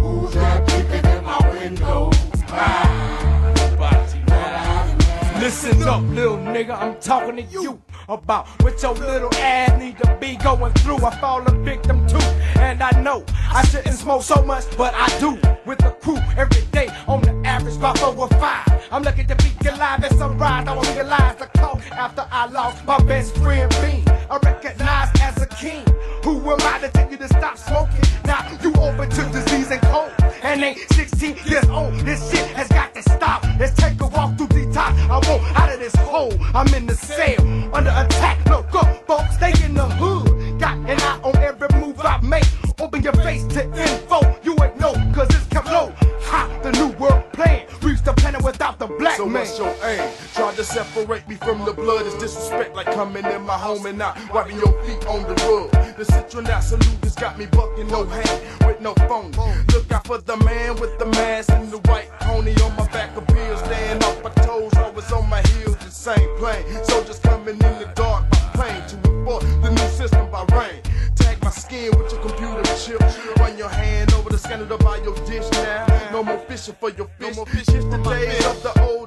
Who's 0.00 0.34
that 0.34 0.66
peeking 0.68 1.10
in 1.12 1.24
my 1.24 1.50
window? 1.52 2.10
Ah, 2.48 3.52
nobody 3.56 4.18
now. 4.28 5.40
Listen 5.40 5.82
up, 5.82 6.02
little 6.02 6.38
nigga, 6.38 6.80
I'm 6.80 6.98
talking 7.00 7.36
to 7.36 7.42
you 7.42 7.82
about 8.08 8.46
what 8.62 8.80
your 8.82 8.94
little 8.94 9.32
ass 9.34 9.78
need 9.80 9.98
to 9.98 10.16
be 10.20 10.36
going 10.36 10.72
through. 10.74 11.04
I 11.04 11.16
fall 11.20 11.46
a 11.46 11.50
victim 11.62 12.06
too, 12.06 12.18
and 12.60 12.82
I 12.82 12.90
know 13.00 13.24
I 13.52 13.64
shouldn't 13.64 13.94
smoke 13.94 14.22
so 14.22 14.42
much, 14.42 14.64
but 14.76 14.94
I 14.94 15.08
do. 15.18 15.38
With 15.64 15.78
the 15.78 15.90
crew 16.02 16.18
every 16.36 16.62
day, 16.72 16.88
on 17.08 17.22
the 17.22 17.32
average 17.48 17.76
about 17.76 18.02
over 18.02 18.28
five. 18.36 18.66
I'm 18.92 19.02
lucky 19.02 19.24
to 19.24 19.34
be 19.36 19.68
alive 19.68 20.04
at 20.04 20.12
sunrise. 20.12 20.66
I 20.68 20.74
won't 20.74 20.94
realize 20.94 21.36
the 21.36 21.46
call 21.58 21.80
after 21.92 22.26
I 22.30 22.46
lost 22.46 22.84
my 22.84 22.98
best 23.04 23.34
friend 23.36 23.70
Bean. 23.80 24.04
I 24.30 24.38
recognize 24.42 25.08
as 25.22 25.40
a 25.40 25.46
king. 25.46 25.84
Who 26.22 26.38
am 26.50 26.58
I 26.60 26.78
to 26.80 26.88
tell 26.90 27.10
you 27.10 27.16
to 27.16 27.28
stop 27.28 27.56
smoking? 27.56 28.04
Now 28.26 28.46
you 28.62 28.74
open 28.74 29.08
to 29.08 29.22
disease 29.32 29.70
and 29.70 29.80
cold, 29.82 30.12
and 30.42 30.62
ain't 30.62 30.78
16 30.92 31.36
years 31.46 31.68
old. 31.68 31.94
This 32.00 32.30
shit 32.30 32.46
has 32.50 32.68
got 32.68 32.94
to 32.94 33.02
stop. 33.02 33.42
Let's 33.58 33.74
take 33.74 34.00
a 34.00 34.06
walk 34.06 34.36
through 34.36 34.48
the 34.48 34.70
top. 34.72 34.92
I 35.10 35.26
won't 35.28 35.42
out 35.58 35.72
of 35.72 35.80
this 35.80 35.94
hole. 35.96 36.34
I'm 36.54 36.72
in 36.74 36.86
the 36.86 36.94
cell 36.94 37.53
under 37.74 37.90
attack. 37.90 38.44
No 38.46 38.58
up, 38.72 39.06
folks, 39.06 39.36
they 39.38 39.52
in 39.64 39.74
the 39.74 39.84
hood. 39.84 40.60
Got 40.60 40.78
an 40.88 41.00
eye 41.00 41.20
on 41.22 41.36
every 41.36 41.68
move 41.80 42.00
I 42.00 42.20
make. 42.20 42.46
Open 42.80 43.02
your 43.02 43.12
face 43.14 43.44
to 43.54 43.64
info. 43.64 44.20
You 44.42 44.56
ain't 44.62 44.78
know, 44.78 44.92
cause 45.14 45.28
it's 45.30 45.46
come 45.48 45.66
low. 45.66 45.92
Ha, 46.22 46.60
the 46.62 46.72
new 46.72 46.88
world 46.98 47.24
plan. 47.32 47.66
Reach 47.82 48.02
the 48.02 48.12
planet 48.14 48.42
without 48.42 48.78
the 48.78 48.86
black 48.86 49.16
So 49.16 49.26
man. 49.26 49.42
what's 49.42 49.58
your 49.58 49.74
aim? 49.84 50.10
Tried 50.34 50.56
to 50.56 50.64
separate 50.64 51.28
me 51.28 51.34
from 51.36 51.64
the 51.66 51.72
blood 51.72 52.06
It's 52.06 52.16
disrespect 52.18 52.74
like 52.74 52.86
coming 52.86 53.24
in 53.26 53.42
my 53.42 53.58
home 53.58 53.84
and 53.86 53.98
not 53.98 54.16
wiping 54.32 54.56
your 54.56 54.72
feet 54.84 55.06
on 55.06 55.22
the 55.22 55.34
rug. 55.44 55.70
The 55.96 56.04
citronal 56.04 56.62
salute 56.62 57.02
has 57.02 57.14
got 57.14 57.38
me 57.38 57.46
bucking 57.46 57.88
no 57.88 58.04
hand 58.04 58.40
with 58.66 58.80
no 58.80 58.94
phone. 59.08 59.32
Look 59.72 59.92
out 59.92 60.06
for 60.06 60.18
the 60.18 60.36
man 60.38 60.76
with 60.76 60.98
the 60.98 61.06
mask 61.06 61.50
and 61.50 61.70
the 61.70 61.78
white 61.90 62.10
pony 62.20 62.54
on 62.62 62.74
my 62.76 62.86
back 62.88 63.16
of 63.16 63.26
bills. 63.26 63.60
Staying 63.60 64.02
off 64.02 64.22
my 64.24 64.30
toes, 64.44 64.72
always 64.76 65.12
on 65.12 65.28
my 65.28 65.42
heels, 65.48 65.76
the 65.76 65.90
same 65.90 66.36
plane. 66.38 66.64
Soldiers 66.84 67.18
in 67.48 67.58
the 67.58 67.92
dark 67.94 68.28
by 68.30 68.38
plane 68.54 68.86
to 68.88 68.96
report 69.08 69.42
the 69.62 69.70
new 69.70 69.88
system 69.88 70.30
by 70.30 70.44
rain. 70.56 70.80
Tag 71.14 71.42
my 71.42 71.50
skin 71.50 71.90
with 71.96 72.12
your 72.12 72.22
computer 72.22 72.62
chip. 72.76 73.00
Run 73.38 73.58
your 73.58 73.68
hand 73.68 74.12
over 74.14 74.30
the 74.30 74.38
scanner 74.38 74.66
to 74.66 74.78
buy 74.78 74.96
your 74.98 75.14
dish 75.26 75.50
now. 75.52 75.86
No 76.12 76.22
more 76.22 76.38
fishing 76.48 76.74
for 76.80 76.90
your 76.90 77.08
fish. 77.18 77.36
It's 77.36 77.84
the 77.84 78.00
days 78.02 78.46
of 78.46 78.62
the 78.62 78.82
old 78.82 79.03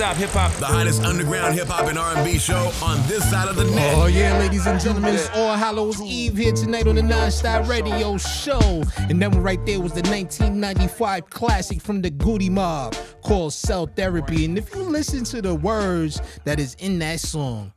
Non-stop 0.00 0.16
hip 0.16 0.30
hop. 0.30 0.52
The 0.52 0.64
hottest 0.64 1.02
underground 1.02 1.54
hip 1.54 1.68
hop 1.68 1.86
and 1.86 1.98
R&B 1.98 2.38
show 2.38 2.72
on 2.82 3.06
this 3.06 3.28
side 3.28 3.48
of 3.48 3.56
the 3.56 3.64
net. 3.64 3.94
Oh 3.94 4.06
yeah, 4.06 4.38
ladies 4.38 4.66
and 4.66 4.80
gentlemen, 4.80 5.14
it's 5.14 5.28
All 5.34 5.54
Hallows 5.54 6.00
Eve 6.00 6.38
here 6.38 6.52
tonight 6.54 6.86
on 6.86 6.94
the 6.94 7.02
Non-Stop 7.02 7.68
Radio 7.68 8.16
Show. 8.16 8.82
And 8.96 9.20
that 9.20 9.30
one 9.30 9.42
right 9.42 9.64
there 9.66 9.78
was 9.78 9.92
the 9.92 10.00
1995 10.00 11.28
classic 11.28 11.82
from 11.82 12.00
the 12.00 12.08
Goodie 12.08 12.48
Mob 12.48 12.96
called 13.22 13.52
Cell 13.52 13.90
Therapy. 13.94 14.46
And 14.46 14.56
if 14.56 14.74
you 14.74 14.80
listen 14.80 15.22
to 15.24 15.42
the 15.42 15.54
words 15.54 16.22
that 16.44 16.58
is 16.58 16.76
in 16.76 16.98
that 17.00 17.20
song, 17.20 17.70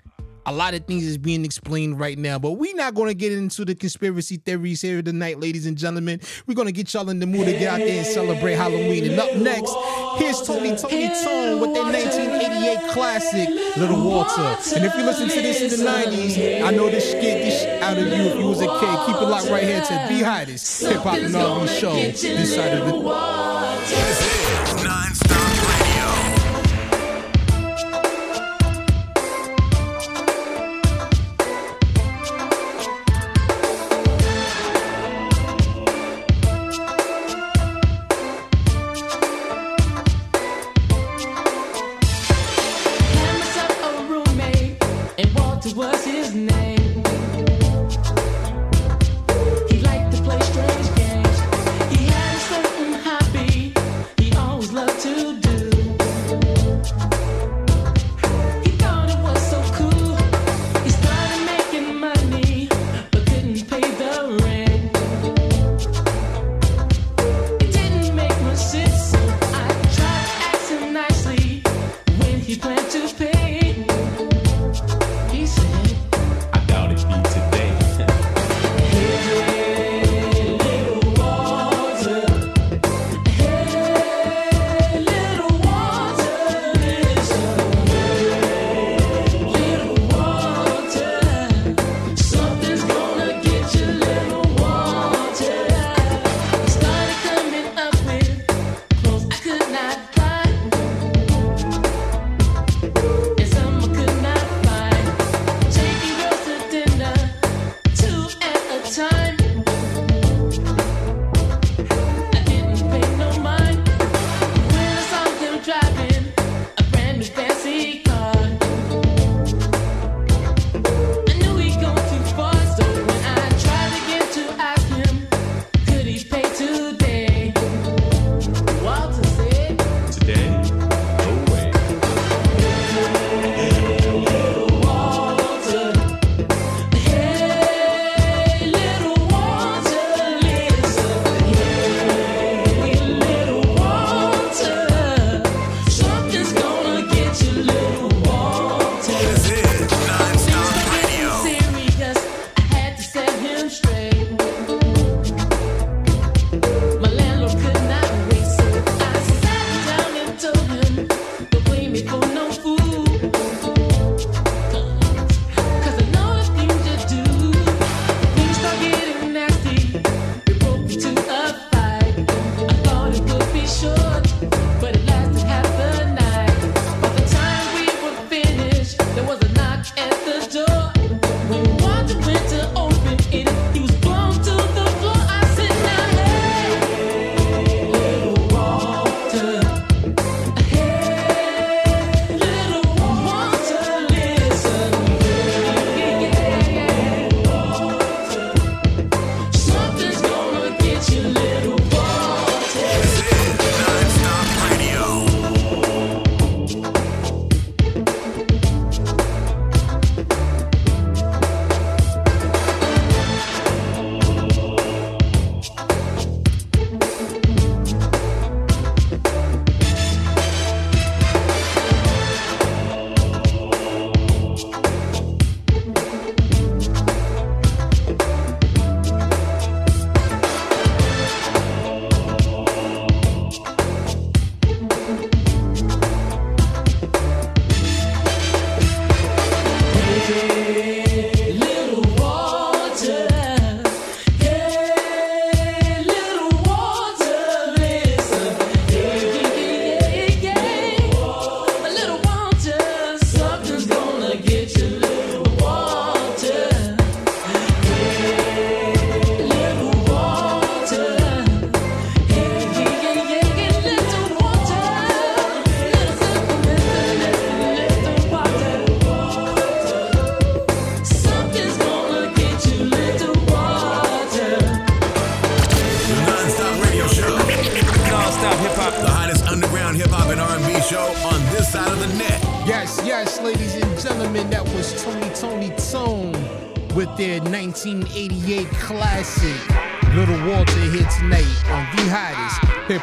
a 0.46 0.54
lot 0.54 0.74
of 0.74 0.86
things 0.86 1.04
is 1.04 1.18
being 1.18 1.44
explained 1.44 2.00
right 2.00 2.18
now, 2.18 2.40
but 2.40 2.52
we're 2.54 2.76
not 2.76 2.94
going 2.94 3.08
to 3.10 3.14
get 3.14 3.34
into 3.34 3.66
the 3.66 3.76
conspiracy 3.76 4.38
theories 4.38 4.82
here 4.82 5.02
tonight, 5.02 5.42
ladies 5.42 5.66
and 5.66 5.78
gentlemen. 5.78 6.22
We're 6.48 6.56
going 6.56 6.68
to 6.68 6.74
get 6.74 6.94
y'all 6.94 7.10
in 7.10 7.20
the 7.20 7.26
mood 7.26 7.46
to 7.46 7.52
get 7.52 7.68
out 7.74 7.80
there 7.80 7.98
and 7.98 8.08
celebrate 8.08 8.54
Halloween. 8.54 9.12
And 9.12 9.20
up 9.20 9.36
next, 9.36 9.74
here's 10.17 10.41
Tony 10.41 10.76
Toni 10.76 11.08
Toné 11.10 11.60
with 11.60 11.73
their 11.73 11.84
1988 11.84 12.89
classic, 12.89 13.49
Little 13.78 14.04
Walter. 14.04 14.41
And 14.76 14.86
if 14.86 14.95
you 14.95 15.04
listen 15.04 15.30
to 15.30 15.41
this 15.41 15.62
in 15.62 15.69
the 15.80 15.86
90s, 15.89 16.63
I 16.63 16.71
know 16.71 16.89
this 16.89 17.12
scared 17.12 17.45
this 17.45 17.65
out 17.82 17.97
of 17.97 18.08
you 18.08 18.13
if 18.13 18.38
you 18.38 18.47
was 18.47 18.62
a 18.62 18.67
kid. 18.67 19.06
Keep 19.06 19.15
it 19.21 19.26
locked 19.26 19.49
right 19.49 19.63
here 19.63 19.82
to 19.82 19.93
the 20.10 20.23
hottest 20.23 20.84
hip 20.84 20.97
hop 20.97 21.17
and 21.17 21.36
R&B 21.36 21.67
show 21.67 21.93
this 21.95 22.56
side 22.56 22.78
of 22.78 22.88
the. 22.88 24.33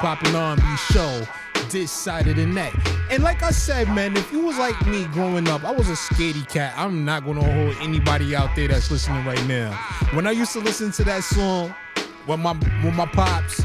Hip 0.00 0.18
hop 0.18 0.22
and 0.24 0.36
R&B 0.36 0.62
show 0.92 1.26
this 1.70 1.90
side 1.92 2.26
of 2.26 2.36
the 2.36 2.46
net. 2.46 2.72
And 3.10 3.22
like 3.22 3.42
I 3.42 3.50
said, 3.50 3.88
man, 3.88 4.16
if 4.16 4.32
you 4.32 4.44
was 4.44 4.58
like 4.58 4.86
me 4.86 5.04
growing 5.06 5.46
up, 5.48 5.62
I 5.62 5.70
was 5.70 5.88
a 5.88 5.92
skatey 5.92 6.48
cat. 6.48 6.72
I'm 6.76 7.04
not 7.04 7.24
gonna 7.24 7.44
hold 7.44 7.76
anybody 7.80 8.34
out 8.34 8.56
there 8.56 8.66
that's 8.66 8.90
listening 8.90 9.24
right 9.24 9.44
now. 9.46 9.72
When 10.12 10.26
I 10.26 10.32
used 10.32 10.52
to 10.54 10.60
listen 10.60 10.90
to 10.92 11.04
that 11.04 11.22
song 11.22 11.74
with 12.26 12.40
my 12.40 12.52
with 12.82 12.94
my 12.94 13.06
pops, 13.06 13.62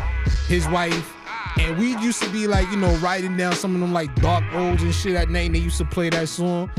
his 0.47 0.67
wife, 0.67 1.13
and 1.57 1.77
we 1.77 1.97
used 1.97 2.21
to 2.21 2.29
be 2.29 2.47
like, 2.47 2.69
you 2.69 2.77
know, 2.77 2.93
writing 2.97 3.37
down 3.37 3.53
some 3.53 3.73
of 3.73 3.81
them 3.81 3.93
like 3.93 4.13
dark 4.15 4.43
roads 4.53 4.83
and 4.83 4.93
shit 4.93 5.15
at 5.15 5.29
night, 5.29 5.47
and 5.47 5.55
they 5.55 5.59
used 5.59 5.77
to 5.77 5.85
play 5.85 6.09
that 6.09 6.27
song. 6.27 6.69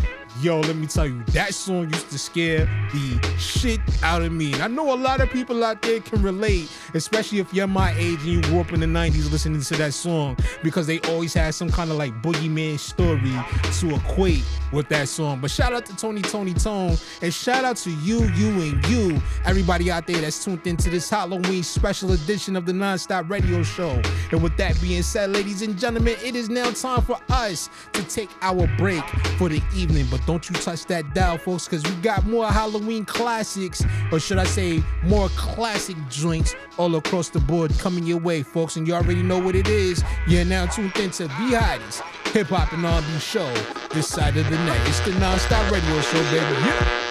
Yo, 0.43 0.61
let 0.61 0.77
me 0.77 0.87
tell 0.87 1.07
you, 1.07 1.23
that 1.29 1.55
song 1.55 1.89
used 1.89 2.11
to 2.11 2.19
scare 2.19 2.67
the 2.93 3.37
shit 3.39 3.81
out 4.03 4.21
of 4.21 4.31
me. 4.31 4.53
And 4.53 4.63
I 4.63 4.67
know 4.67 4.93
a 4.93 4.95
lot 4.95 5.23
of 5.23 5.31
people 5.31 5.65
out 5.65 5.81
there 5.81 5.99
can 6.01 6.21
relate, 6.21 6.71
especially 6.93 7.39
if 7.39 7.55
you're 7.55 7.67
my 7.67 7.93
age 7.93 8.21
and 8.21 8.27
you 8.27 8.43
grew 8.43 8.61
up 8.61 8.71
in 8.73 8.81
the 8.81 8.87
90s 8.87 9.31
listening 9.33 9.63
to 9.63 9.77
that 9.77 9.95
song, 9.95 10.37
because 10.63 10.87
they 10.87 11.01
always 11.09 11.33
had 11.33 11.55
some 11.55 11.71
kind 11.71 11.91
of 11.91 11.97
like 11.97 12.13
boogeyman 12.21 12.79
story 12.79 13.33
to 13.81 13.95
equate 13.95 14.45
with 14.73 14.89
that 14.91 15.09
song. 15.09 15.41
But 15.41 15.51
shout 15.51 15.73
out 15.73 15.87
to 15.87 15.97
Tony 15.97 16.21
Toni 16.21 16.53
Toné, 16.53 17.23
and 17.23 17.33
shout 17.33 17.65
out 17.65 17.77
to 17.79 17.91
you, 17.91 18.25
you, 18.35 18.49
and 18.61 18.87
you, 18.89 19.19
everybody 19.47 19.91
out 19.91 20.07
there 20.07 20.21
that's 20.21 20.45
tuned 20.45 20.67
into 20.67 20.91
this 20.91 21.09
Halloween 21.09 21.63
special 21.63 22.13
edition 22.13 22.57
of 22.57 22.67
the 22.67 22.73
Nonstop 22.73 23.31
Radio 23.31 23.63
Show. 23.63 24.03
And 24.33 24.43
with 24.43 24.57
that 24.59 24.79
being 24.83 25.03
said, 25.03 25.31
ladies 25.31 25.63
and 25.63 25.79
gentlemen, 25.79 26.17
it 26.23 26.37
is 26.37 26.51
now 26.51 26.71
time 26.73 27.01
for 27.01 27.19
us 27.31 27.71
to 27.95 28.03
take 28.05 28.29
our 28.43 28.67
break 28.77 29.05
for 29.39 29.49
the 29.49 29.63
evening. 29.75 30.07
But 30.11 30.26
don't 30.27 30.49
you 30.51 30.57
touch 30.57 30.85
that 30.87 31.15
dial, 31.15 31.39
folks, 31.39 31.67
because 31.67 31.85
we 31.85 31.95
got 32.03 32.27
more 32.27 32.47
Halloween 32.47 33.05
classics, 33.05 33.85
or 34.11 34.19
should 34.19 34.39
I 34.39 34.45
say, 34.45 34.83
more 35.05 35.29
classic 35.31 35.97
joints 36.11 36.55
all 36.77 36.97
across 36.97 37.29
the 37.29 37.39
board 37.41 37.73
coming 37.79 38.05
your 38.05 38.19
way, 38.19 38.43
folks. 38.43 38.77
And 38.77 38.87
you 38.87 38.95
already 38.95 39.23
know 39.23 39.39
what 39.39 39.55
it 39.55 39.69
is. 39.69 40.03
You're 40.27 40.45
now 40.45 40.67
tuned 40.67 40.97
into 40.97 41.25
the 41.25 41.29
hottest 41.29 42.03
hip 42.33 42.49
hop 42.49 42.73
and 42.73 42.85
R&B 42.85 43.19
show 43.19 43.51
this 43.95 44.09
side 44.09 44.37
of 44.37 44.45
the 44.51 44.59
net. 44.59 44.89
It's 44.89 45.01
the 45.01 45.13
Nonstop 45.13 45.71
Radio 45.71 46.01
Show, 46.01 46.23
baby. 46.25 46.57
Yeah. 46.67 47.07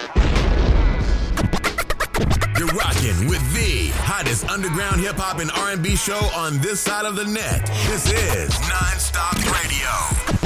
You're 2.58 2.68
rocking 2.68 3.28
with 3.28 3.42
the 3.54 3.90
hottest 3.96 4.48
underground 4.48 5.00
hip 5.00 5.16
hop 5.16 5.40
and 5.40 5.50
R&B 5.50 5.96
show 5.96 6.20
on 6.36 6.58
this 6.58 6.80
side 6.80 7.04
of 7.04 7.16
the 7.16 7.24
net. 7.24 7.66
This 7.88 8.10
is 8.12 8.50
Nonstop 8.50 9.36
Radio. 9.52 10.45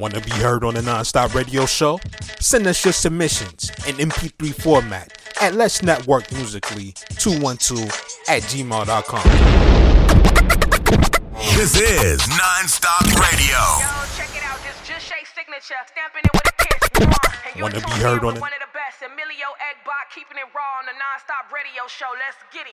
Want 0.00 0.14
to 0.14 0.20
be 0.22 0.30
heard 0.30 0.64
on 0.64 0.72
the 0.72 0.80
Nonstop 0.80 1.34
Radio 1.34 1.66
Show? 1.66 2.00
Send 2.40 2.66
us 2.66 2.82
your 2.86 2.92
submissions 2.94 3.68
in 3.86 3.96
MP3 3.96 4.54
format 4.54 5.12
at 5.42 5.54
Let's 5.54 5.82
Network 5.82 6.32
Musically 6.32 6.94
212 7.18 7.84
at 8.26 8.40
gmail.com. 8.48 9.28
This 11.52 11.76
is 11.76 12.18
Nonstop 12.32 13.12
Radio. 13.12 13.60
Want 17.60 17.74
to 17.74 17.84
be 17.84 17.92
heard 18.00 18.24
on 18.24 18.32
the 18.32 18.40
One 18.40 18.56
of 18.56 18.60
the 18.64 18.72
best, 18.72 19.04
Emilio 19.04 19.52
Egbar, 19.68 20.08
keeping 20.14 20.38
it 20.38 20.48
raw 20.56 20.80
on 20.80 20.86
the 20.86 20.96
non-stop 20.96 21.52
radio 21.52 21.84
show. 21.88 22.08
Let's 22.16 22.40
get 22.54 22.68
it. 22.68 22.72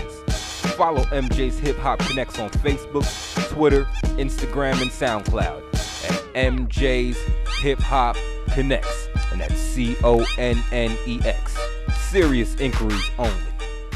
Follow 0.71 1.03
MJ's 1.05 1.59
Hip 1.59 1.77
Hop 1.79 1.99
Connects 1.99 2.39
on 2.39 2.49
Facebook, 2.49 3.05
Twitter, 3.49 3.85
Instagram, 4.17 4.81
and 4.81 4.89
SoundCloud 4.89 5.61
at 6.09 6.33
MJ's 6.33 7.17
Hip 7.59 7.79
Hop 7.79 8.15
Connects, 8.53 9.07
and 9.31 9.41
that's 9.41 9.59
C 9.59 9.95
O 10.03 10.25
N 10.37 10.61
N 10.71 10.97
E 11.05 11.19
X. 11.23 11.57
Serious 12.09 12.55
inquiries 12.55 13.09
only. 13.17 13.33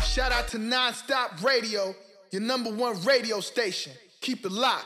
Shout 0.03 0.31
out 0.31 0.47
to 0.49 0.57
Nonstop 0.57 1.43
Radio, 1.43 1.95
your 2.31 2.41
number 2.41 2.71
one 2.71 3.01
radio 3.03 3.39
station. 3.39 3.93
Keep 4.21 4.45
it 4.45 4.51
locked. 4.51 4.85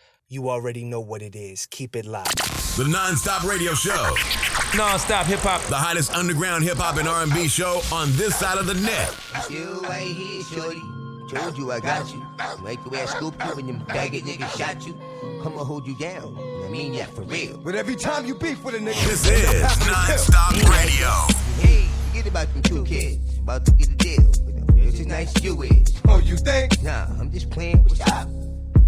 You 0.31 0.49
already 0.49 0.85
know 0.85 1.01
what 1.01 1.21
it 1.21 1.35
is. 1.35 1.65
Keep 1.65 1.93
it 1.97 2.05
locked. 2.05 2.37
The 2.77 2.85
Nonstop 2.85 3.43
Radio 3.43 3.73
Show. 3.73 4.15
Nonstop 4.71 5.25
hip 5.25 5.41
hop. 5.41 5.59
The 5.63 5.75
hottest 5.75 6.13
underground 6.13 6.63
hip 6.63 6.77
hop 6.77 6.95
and 6.95 7.05
R&B 7.05 7.49
show 7.49 7.81
on 7.91 8.09
this 8.13 8.37
side 8.37 8.57
of 8.57 8.65
the 8.65 8.75
net. 8.75 9.13
You 9.49 9.81
right 9.81 10.07
here, 10.07 10.41
shorty. 10.43 10.81
Told 11.29 11.57
you 11.57 11.73
I 11.73 11.81
got 11.81 12.09
you. 12.13 12.25
Like 12.63 12.81
the 12.85 12.91
way 12.91 13.01
I 13.01 13.07
scooped 13.07 13.43
you 13.43 13.55
when 13.57 13.67
them 13.67 13.81
faggot 13.87 14.21
niggas 14.21 14.57
shot 14.57 14.87
you. 14.87 14.97
I'ma 15.45 15.65
hold 15.65 15.85
you 15.85 15.97
down. 15.97 16.37
I 16.65 16.69
mean 16.69 16.93
that 16.93 17.09
for 17.13 17.23
real. 17.23 17.57
But 17.57 17.75
every 17.75 17.97
time 17.97 18.25
you 18.25 18.33
beef 18.33 18.63
with 18.63 18.75
a 18.75 18.79
nigga, 18.79 19.03
This 19.09 19.27
is 19.29 19.63
Nonstop 19.83 20.53
Radio. 20.69 21.09
Hey, 21.59 21.89
forget 22.07 22.27
about 22.27 22.53
them 22.53 22.61
two 22.61 22.85
kids. 22.85 23.37
About 23.39 23.65
to 23.65 23.73
get 23.73 23.89
a 23.89 23.95
deal. 23.95 24.23
with 24.23 24.65
them. 24.65 24.77
This 24.77 24.97
is 24.97 25.07
nice 25.07 25.43
you 25.43 25.61
is. 25.63 25.93
Oh, 26.07 26.19
you 26.19 26.37
think? 26.37 26.81
Nah, 26.81 27.07
I'm 27.19 27.29
just 27.33 27.49
playing. 27.49 27.83
What's 27.83 27.99
up? 27.99 28.29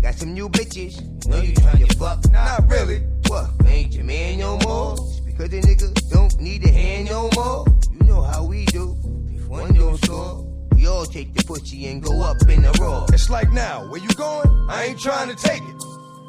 Got 0.03 0.15
some 0.15 0.33
new 0.33 0.49
bitches. 0.49 0.99
Know 1.27 1.39
you 1.39 1.55
trying 1.55 1.85
to 1.85 1.95
fuck? 1.95 2.29
Not 2.29 2.69
really. 2.69 2.99
What? 3.27 3.51
Ain't 3.65 3.93
your 3.93 4.03
man 4.03 4.37
no 4.39 4.57
more? 4.57 4.97
Just 4.97 5.25
because 5.25 5.49
the 5.49 5.61
nigga 5.61 6.09
don't 6.09 6.41
need 6.41 6.61
a 6.65 6.69
hand 6.69 7.07
no 7.07 7.29
more? 7.33 7.65
You 7.89 8.05
know 8.05 8.21
how 8.21 8.43
we 8.43 8.65
do. 8.65 8.97
If 9.33 9.47
one 9.47 9.73
don't 9.73 9.95
score, 10.03 10.45
we 10.75 10.87
all 10.87 11.05
take 11.05 11.33
the 11.33 11.41
pussy 11.45 11.87
and 11.87 12.03
go 12.03 12.21
up 12.21 12.35
in 12.49 12.63
the 12.63 12.77
raw. 12.81 13.05
It's 13.13 13.29
like 13.29 13.53
now, 13.53 13.89
where 13.89 14.01
you 14.01 14.09
going? 14.09 14.49
I 14.69 14.87
ain't 14.89 14.99
trying 14.99 15.29
to 15.29 15.35
take 15.35 15.61
it. 15.63 15.83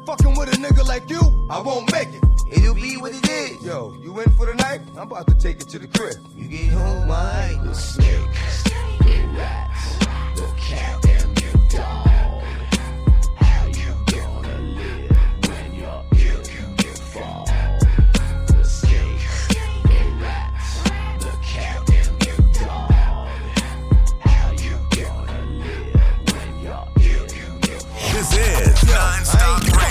Fucking 0.05 0.37
with 0.37 0.53
a 0.53 0.57
nigga 0.57 0.87
like 0.87 1.09
you, 1.09 1.19
I 1.51 1.59
won't 1.59 1.91
make 1.91 2.07
it. 2.07 2.23
It'll 2.53 2.75
be 2.75 2.95
what 2.95 3.11
it 3.13 3.27
is. 3.27 3.61
Yo, 3.61 3.93
you 4.01 4.17
in 4.21 4.31
for 4.37 4.45
the 4.45 4.53
night? 4.55 4.79
I'm 4.91 5.11
about 5.11 5.27
to 5.27 5.35
take 5.35 5.59
it 5.59 5.67
to 5.67 5.79
the 5.79 5.87
crib. 5.87 6.15
You 6.33 6.47
get 6.47 6.69
home, 6.69 7.11
I 7.11 7.59
the 7.61 7.73
snakes, 7.73 8.63
the 8.63 9.35
rats, 9.35 9.97
the 10.37 10.53
cat, 10.57 11.05
and 11.07 11.35
the 11.35 11.75
dog. 11.75 12.04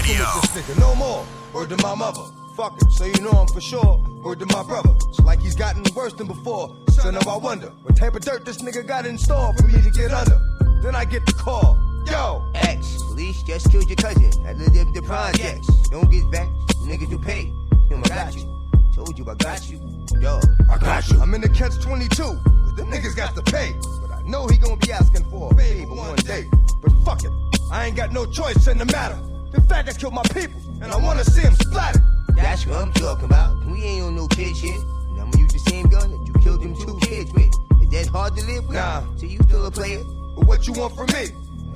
Radio. 0.05 0.25
This 0.43 0.51
nigga 0.51 0.79
no 0.81 0.95
more. 0.97 1.25
Word 1.55 1.71
to 1.71 1.77
my 1.79 1.95
mother. 1.95 2.25
Fuck 2.57 2.81
it, 2.81 2.91
so 2.93 3.05
you 3.05 3.21
know 3.23 3.31
I'm 3.31 3.47
for 3.47 3.61
sure. 3.61 4.03
Word 4.23 4.39
to 4.41 4.47
my 4.47 4.63
brother. 4.63 4.91
It's 5.09 5.21
like 5.21 5.41
he's 5.41 5.55
gotten 5.55 5.83
worse 5.95 6.13
than 6.13 6.27
before. 6.27 6.77
Son 6.91 7.17
of 7.17 7.27
I 7.27 7.37
wonder 7.37 7.69
what 7.83 7.97
type 7.97 8.15
of 8.15 8.21
dirt 8.21 8.45
this 8.45 8.61
nigga 8.61 8.87
got 8.87 9.07
in 9.07 9.17
store 9.17 9.55
for 9.55 9.67
me 9.67 9.81
to 9.81 9.91
get 9.91 10.13
under. 10.13 10.39
Then 10.83 10.95
I 10.95 11.07
get 11.07 11.25
the 11.25 11.33
call. 11.33 11.79
Yo, 12.07 12.45
X, 12.55 13.03
police 13.05 13.43
just 13.45 13.71
killed 13.71 13.89
your 13.89 13.97
cousin. 13.97 14.31
I 14.47 14.53
lived 14.53 14.77
in 14.77 14.93
the 14.93 15.01
projects. 15.03 15.67
Don't 15.89 16.11
get 16.11 16.31
back, 16.31 16.49
niggas 16.85 17.11
you 17.11 17.19
pay. 17.19 17.51
Yo, 17.91 17.99
I 17.99 18.09
got 18.09 18.35
you. 18.37 18.71
Told 18.95 19.19
you 19.19 19.25
I 19.31 19.35
got 19.37 19.71
you. 19.71 19.81
Yo, 20.21 20.39
I 20.71 20.79
got 20.79 21.09
you. 21.09 21.19
I'm 21.21 21.33
in 21.33 21.41
the 21.41 21.49
catch 21.49 21.81
22, 21.81 22.11
cause 22.15 22.75
them 22.77 22.91
niggas 22.91 23.17
got 23.17 23.35
to 23.37 23.43
pay. 23.43 23.75
But 24.03 24.11
I 24.11 24.23
know 24.25 24.47
he 24.49 24.59
gonna 24.59 24.77
be 24.77 24.93
asking 24.93 25.25
for 25.31 25.51
a 25.51 25.57
favor 25.57 25.95
one 25.95 26.17
day. 26.17 26.45
But 26.83 26.93
fuck 27.07 27.25
it, 27.25 27.33
I 27.73 27.87
ain't 27.87 27.97
got 27.97 28.13
no 28.13 28.27
choice 28.27 28.67
in 28.67 28.77
the 28.77 28.85
matter. 28.85 29.19
The 29.55 29.61
fact 29.61 29.89
I 29.89 29.93
killed 29.93 30.15
my 30.15 30.23
people, 30.35 30.61
and 30.83 30.93
I 30.93 30.97
wanna 30.97 31.25
see 31.25 31.43
him 31.43 31.55
splattered. 31.55 32.03
That's 32.35 32.67
what 32.67 32.77
I'm 32.83 32.93
talking 32.93 33.27
about. 33.27 33.65
We 33.67 33.85
ain't 33.85 34.03
on 34.03 34.17
no 34.17 34.27
kid 34.27 34.57
shit. 34.57 34.75
And 34.75 35.21
I'ma 35.21 35.31
use 35.39 35.53
the 35.53 35.61
same 35.61 35.87
gun 35.87 36.11
that 36.11 36.27
you 36.27 36.35
killed 36.43 36.61
them 36.61 36.75
two 36.75 36.99
kids 37.01 37.33
with. 37.33 37.55
Is 37.81 37.89
that 37.91 38.09
hard 38.09 38.37
to 38.37 38.45
live 38.45 38.67
with? 38.67 38.77
Nah. 38.77 39.05
So 39.17 39.27
you 39.27 39.39
still 39.45 39.65
a 39.65 39.71
player? 39.71 40.03
But 40.35 40.49
what 40.49 40.67
you 40.67 40.73
want 40.73 40.97
from 40.97 41.07
me? 41.07 41.31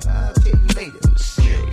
I'll 0.09 0.33
tell 0.33 0.59
you 0.59 0.67
later. 0.75 0.99
Shit 1.17 1.69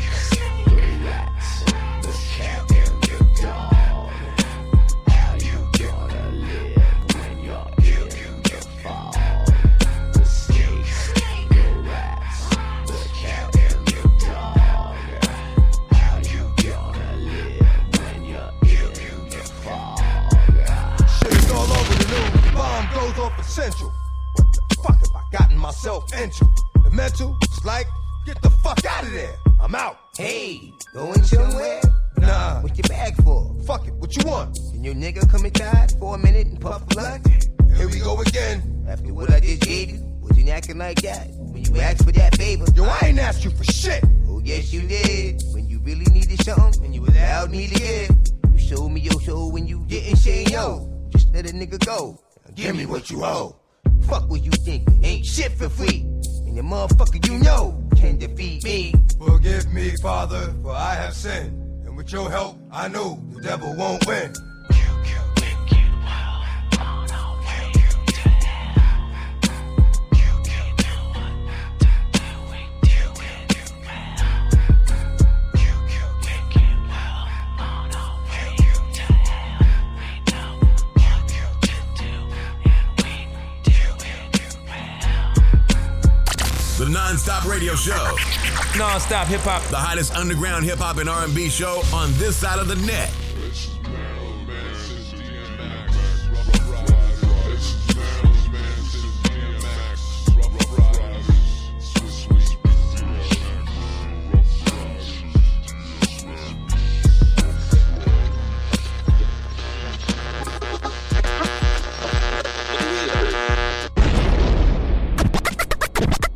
hottest 89.96 90.14
underground 90.14 90.62
hip 90.62 90.78
hop 90.78 90.98
and 90.98 91.08
R&B 91.08 91.48
show 91.48 91.80
on 91.90 92.12
this 92.18 92.36
side 92.36 92.58
of 92.58 92.68
the 92.68 92.76
net. 92.76 93.15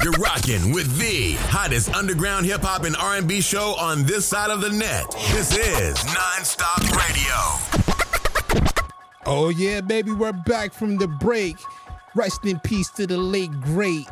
You're 0.03 0.13
rocking 0.13 0.73
with 0.73 0.97
the 0.97 1.33
hottest 1.51 1.95
underground 1.95 2.47
hip 2.47 2.63
hop 2.63 2.85
and 2.85 2.97
R&B 2.97 3.43
show 3.43 3.75
on 3.79 4.05
this 4.05 4.25
side 4.25 4.51
of 4.51 4.63
the 4.63 4.71
net. 4.71 5.11
This 5.33 5.55
is 5.55 6.03
non-stop 6.07 6.81
radio. 6.97 7.35
Oh 9.27 9.51
yeah, 9.51 9.83
baby, 9.83 10.13
we're 10.13 10.33
back 10.33 10.73
from 10.73 10.97
the 10.97 11.07
break. 11.07 11.59
Rest 12.15 12.47
in 12.47 12.59
peace 12.61 12.89
to 12.93 13.07
the 13.07 13.19
late 13.19 13.53
great 13.61 14.07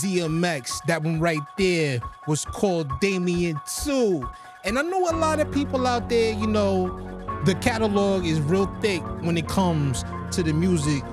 DMX. 0.00 0.84
That 0.86 1.04
one 1.04 1.20
right 1.20 1.38
there 1.56 2.00
was 2.26 2.44
called 2.44 2.88
Damien 2.98 3.60
2. 3.84 4.28
And 4.64 4.80
I 4.80 4.82
know 4.82 5.10
a 5.10 5.14
lot 5.14 5.38
of 5.38 5.52
people 5.52 5.86
out 5.86 6.08
there, 6.08 6.34
you 6.34 6.48
know, 6.48 6.88
the 7.44 7.54
catalog 7.54 8.26
is 8.26 8.40
real 8.40 8.66
thick 8.80 9.02
when 9.22 9.38
it 9.38 9.46
comes 9.46 10.04
to 10.32 10.42
the 10.42 10.52
music 10.52 11.04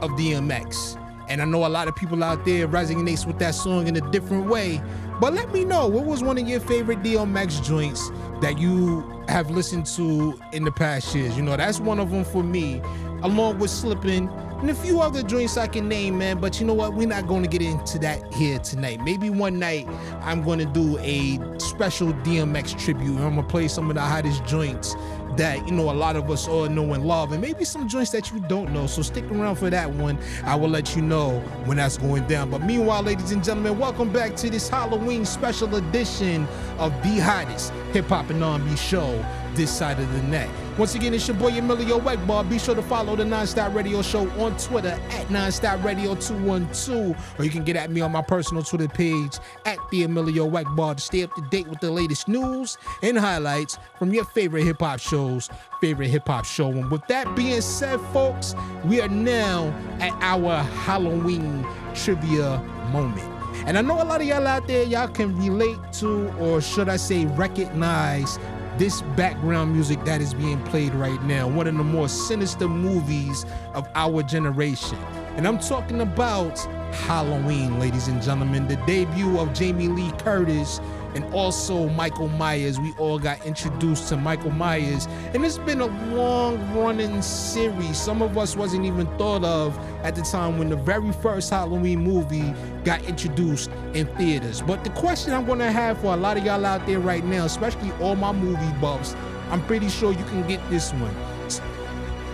of 0.00 0.10
DMX. 0.12 0.96
And 1.28 1.42
I 1.42 1.44
know 1.44 1.66
a 1.66 1.68
lot 1.68 1.88
of 1.88 1.96
people 1.96 2.24
out 2.24 2.44
there 2.44 2.66
resonates 2.66 3.26
with 3.26 3.38
that 3.38 3.54
song 3.54 3.86
in 3.86 3.96
a 3.96 4.10
different 4.10 4.46
way. 4.46 4.80
But 5.20 5.34
let 5.34 5.52
me 5.52 5.64
know 5.64 5.86
what 5.88 6.04
was 6.04 6.22
one 6.22 6.38
of 6.38 6.48
your 6.48 6.60
favorite 6.60 7.02
DMX 7.02 7.64
joints 7.64 8.10
that 8.40 8.58
you 8.58 9.00
have 9.28 9.50
listened 9.50 9.86
to 9.86 10.38
in 10.52 10.64
the 10.64 10.72
past 10.72 11.14
years. 11.14 11.36
You 11.36 11.42
know, 11.42 11.56
that's 11.56 11.80
one 11.80 11.98
of 11.98 12.10
them 12.10 12.24
for 12.24 12.42
me, 12.42 12.80
along 13.22 13.58
with 13.58 13.70
Slippin' 13.70 14.28
and 14.60 14.70
a 14.70 14.74
few 14.74 15.00
other 15.00 15.22
joints 15.22 15.56
I 15.56 15.68
can 15.68 15.88
name, 15.88 16.18
man. 16.18 16.40
But 16.40 16.58
you 16.58 16.66
know 16.66 16.74
what? 16.74 16.94
We're 16.94 17.06
not 17.06 17.28
going 17.28 17.42
to 17.42 17.48
get 17.48 17.62
into 17.62 17.98
that 18.00 18.32
here 18.34 18.58
tonight. 18.58 19.00
Maybe 19.04 19.30
one 19.30 19.58
night 19.58 19.86
I'm 20.22 20.42
going 20.42 20.58
to 20.58 20.64
do 20.64 20.98
a 20.98 21.38
special 21.58 22.12
DMX 22.12 22.76
tribute. 22.76 23.18
I'm 23.18 23.34
going 23.34 23.36
to 23.36 23.42
play 23.44 23.68
some 23.68 23.88
of 23.88 23.94
the 23.94 24.02
hottest 24.02 24.44
joints 24.46 24.96
that 25.38 25.66
you 25.66 25.74
know 25.74 25.90
a 25.90 25.94
lot 25.94 26.16
of 26.16 26.30
us 26.30 26.46
all 26.46 26.68
know 26.68 26.92
and 26.92 27.04
love, 27.04 27.32
and 27.32 27.40
maybe 27.40 27.64
some 27.64 27.88
joints 27.88 28.10
that 28.10 28.30
you 28.30 28.40
don't 28.40 28.72
know. 28.72 28.86
So 28.86 29.02
stick 29.02 29.24
around 29.30 29.56
for 29.56 29.70
that 29.70 29.90
one. 29.90 30.18
I 30.44 30.54
will 30.56 30.68
let 30.68 30.94
you 30.94 31.02
know 31.02 31.38
when 31.64 31.78
that's 31.78 31.96
going 31.96 32.26
down. 32.26 32.50
But 32.50 32.62
meanwhile, 32.62 33.02
ladies 33.02 33.32
and 33.32 33.42
gentlemen, 33.42 33.78
welcome 33.78 34.12
back 34.12 34.36
to 34.36 34.50
this 34.50 34.68
Halloween 34.68 35.24
special 35.24 35.74
edition 35.76 36.46
of 36.78 36.92
the 37.02 37.20
hottest 37.20 37.72
hip 37.92 38.06
hop 38.06 38.28
and 38.30 38.42
R&B 38.42 38.76
show 38.76 39.24
this 39.54 39.70
side 39.70 39.98
of 39.98 40.12
the 40.12 40.22
net. 40.24 40.67
Once 40.78 40.94
again, 40.94 41.12
it's 41.12 41.26
your 41.26 41.36
boy 41.36 41.48
Emilio 41.48 41.98
Egbar. 41.98 42.48
Be 42.48 42.56
sure 42.56 42.76
to 42.76 42.82
follow 42.82 43.16
the 43.16 43.24
Nonstop 43.24 43.74
Radio 43.74 44.00
Show 44.00 44.30
on 44.40 44.56
Twitter 44.58 44.96
at 45.10 45.26
Nonstop 45.26 45.82
Radio 45.82 46.14
212, 46.14 47.34
or 47.36 47.44
you 47.44 47.50
can 47.50 47.64
get 47.64 47.74
at 47.74 47.90
me 47.90 48.00
on 48.00 48.12
my 48.12 48.22
personal 48.22 48.62
Twitter 48.62 48.86
page 48.86 49.38
at 49.64 49.76
the 49.90 50.04
Emilio 50.04 50.48
Egbar 50.48 50.94
to 50.94 51.02
stay 51.02 51.24
up 51.24 51.34
to 51.34 51.40
date 51.50 51.66
with 51.66 51.80
the 51.80 51.90
latest 51.90 52.28
news 52.28 52.78
and 53.02 53.18
highlights 53.18 53.76
from 53.98 54.14
your 54.14 54.24
favorite 54.26 54.62
hip 54.62 54.78
hop 54.78 55.00
shows, 55.00 55.50
favorite 55.80 56.10
hip 56.10 56.28
hop 56.28 56.44
show. 56.44 56.68
And 56.68 56.88
with 56.92 57.04
that 57.08 57.34
being 57.34 57.60
said, 57.60 58.00
folks, 58.12 58.54
we 58.84 59.00
are 59.00 59.08
now 59.08 59.74
at 59.98 60.12
our 60.22 60.62
Halloween 60.62 61.66
trivia 61.96 62.60
moment. 62.92 63.28
And 63.66 63.76
I 63.76 63.82
know 63.82 64.00
a 64.00 64.04
lot 64.04 64.20
of 64.20 64.28
y'all 64.28 64.46
out 64.46 64.68
there, 64.68 64.84
y'all 64.84 65.08
can 65.08 65.36
relate 65.36 65.78
to, 65.94 66.32
or 66.38 66.60
should 66.60 66.88
I 66.88 66.96
say, 66.96 67.26
recognize 67.26 68.38
this 68.78 69.02
background 69.16 69.72
music 69.72 70.04
that 70.04 70.20
is 70.20 70.32
being 70.32 70.62
played 70.64 70.94
right 70.94 71.20
now. 71.24 71.48
One 71.48 71.66
of 71.66 71.76
the 71.76 71.82
more 71.82 72.08
sinister 72.08 72.68
movies 72.68 73.44
of 73.74 73.88
our 73.96 74.22
generation. 74.22 74.96
And 75.36 75.46
I'm 75.48 75.58
talking 75.58 76.00
about 76.00 76.56
Halloween, 76.92 77.78
ladies 77.78 78.08
and 78.08 78.22
gentlemen, 78.22 78.68
the 78.68 78.76
debut 78.86 79.38
of 79.38 79.52
Jamie 79.52 79.88
Lee 79.88 80.10
Curtis 80.18 80.80
and 81.14 81.24
also 81.34 81.88
Michael 81.90 82.28
Myers. 82.28 82.78
We 82.78 82.92
all 82.98 83.18
got 83.18 83.44
introduced 83.46 84.08
to 84.08 84.16
Michael 84.16 84.50
Myers, 84.50 85.06
and 85.34 85.44
it's 85.44 85.58
been 85.58 85.80
a 85.80 85.86
long 86.14 86.58
running 86.74 87.22
series. 87.22 87.96
Some 87.96 88.22
of 88.22 88.36
us 88.36 88.56
wasn't 88.56 88.84
even 88.84 89.06
thought 89.18 89.44
of 89.44 89.78
at 90.04 90.14
the 90.14 90.22
time 90.22 90.58
when 90.58 90.68
the 90.68 90.76
very 90.76 91.12
first 91.12 91.50
Halloween 91.50 92.00
movie 92.00 92.54
got 92.84 93.02
introduced 93.04 93.70
in 93.94 94.06
theaters. 94.16 94.60
But 94.60 94.84
the 94.84 94.90
question 94.90 95.32
I'm 95.32 95.46
gonna 95.46 95.72
have 95.72 95.98
for 95.98 96.14
a 96.14 96.16
lot 96.16 96.36
of 96.36 96.44
y'all 96.44 96.64
out 96.64 96.86
there 96.86 97.00
right 97.00 97.24
now, 97.24 97.44
especially 97.44 97.90
all 98.00 98.16
my 98.16 98.32
movie 98.32 98.80
buffs, 98.80 99.16
I'm 99.50 99.64
pretty 99.66 99.88
sure 99.88 100.12
you 100.12 100.24
can 100.24 100.46
get 100.46 100.60
this 100.70 100.92
one. 100.92 101.14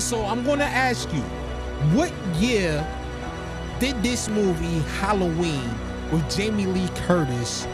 So 0.00 0.24
I'm 0.24 0.44
gonna 0.44 0.64
ask 0.64 1.12
you, 1.12 1.22
what 1.94 2.12
year 2.36 2.86
did 3.84 4.02
this 4.02 4.30
movie 4.30 4.78
Halloween 4.98 5.68
with 6.10 6.34
Jamie 6.34 6.64
Lee 6.64 6.88
Curtis 7.04 7.68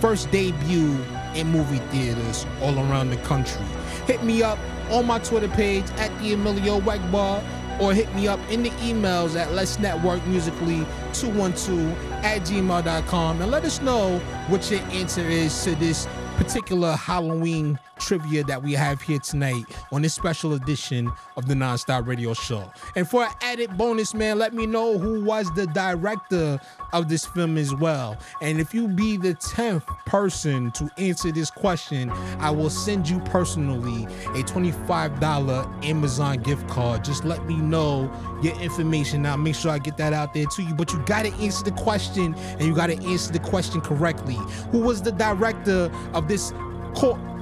first 0.00 0.30
debut 0.30 0.96
in 1.34 1.48
movie 1.48 1.80
theaters 1.90 2.46
all 2.62 2.78
around 2.78 3.10
the 3.10 3.18
country? 3.18 3.66
Hit 4.06 4.24
me 4.24 4.42
up 4.42 4.58
on 4.90 5.06
my 5.06 5.18
Twitter 5.18 5.48
page 5.48 5.84
at 5.98 6.18
the 6.18 6.32
Emilio 6.32 6.80
Egbar. 6.80 7.44
or 7.78 7.92
hit 7.92 8.14
me 8.14 8.26
up 8.26 8.40
in 8.50 8.62
the 8.62 8.70
emails 8.88 9.38
at 9.38 9.52
Let's 9.52 9.78
Network 9.78 10.26
Musically 10.26 10.86
212 11.12 11.92
at 12.24 12.40
gmail.com 12.40 13.42
and 13.42 13.50
let 13.50 13.62
us 13.64 13.82
know 13.82 14.18
what 14.48 14.70
your 14.70 14.80
answer 14.92 15.28
is 15.28 15.62
to 15.64 15.74
this 15.74 16.08
particular 16.36 16.92
Halloween 16.92 17.78
trivia 18.00 18.42
that 18.44 18.62
we 18.62 18.72
have 18.72 19.00
here 19.00 19.18
tonight 19.18 19.64
on 19.92 20.02
this 20.02 20.14
special 20.14 20.54
edition 20.54 21.10
of 21.36 21.46
the 21.46 21.54
Nonstop 21.54 22.06
Radio 22.06 22.34
Show. 22.34 22.70
And 22.96 23.08
for 23.08 23.24
an 23.24 23.32
added 23.42 23.76
bonus, 23.76 24.14
man, 24.14 24.38
let 24.38 24.54
me 24.54 24.66
know 24.66 24.98
who 24.98 25.22
was 25.24 25.52
the 25.54 25.66
director 25.68 26.60
of 26.92 27.08
this 27.08 27.24
film 27.24 27.56
as 27.56 27.74
well. 27.74 28.16
And 28.40 28.60
if 28.60 28.74
you 28.74 28.88
be 28.88 29.16
the 29.16 29.34
10th 29.34 29.86
person 30.06 30.70
to 30.72 30.90
answer 30.98 31.30
this 31.30 31.50
question, 31.50 32.10
I 32.40 32.50
will 32.50 32.70
send 32.70 33.08
you 33.08 33.20
personally 33.20 34.04
a 34.28 34.42
$25 34.42 35.84
Amazon 35.84 36.38
gift 36.38 36.68
card. 36.68 37.04
Just 37.04 37.24
let 37.24 37.44
me 37.46 37.56
know 37.56 38.10
your 38.42 38.58
information. 38.60 39.24
I'll 39.26 39.36
make 39.36 39.54
sure 39.54 39.70
I 39.70 39.78
get 39.78 39.96
that 39.98 40.12
out 40.12 40.34
there 40.34 40.46
to 40.46 40.62
you. 40.62 40.74
But 40.74 40.92
you 40.92 40.98
got 41.00 41.24
to 41.26 41.32
answer 41.34 41.64
the 41.64 41.72
question 41.72 42.34
and 42.34 42.62
you 42.62 42.74
got 42.74 42.88
to 42.88 42.96
answer 43.04 43.32
the 43.32 43.38
question 43.38 43.80
correctly. 43.80 44.38
Who 44.70 44.80
was 44.80 45.02
the 45.02 45.12
director 45.12 45.90
of 46.12 46.28
this 46.28 46.52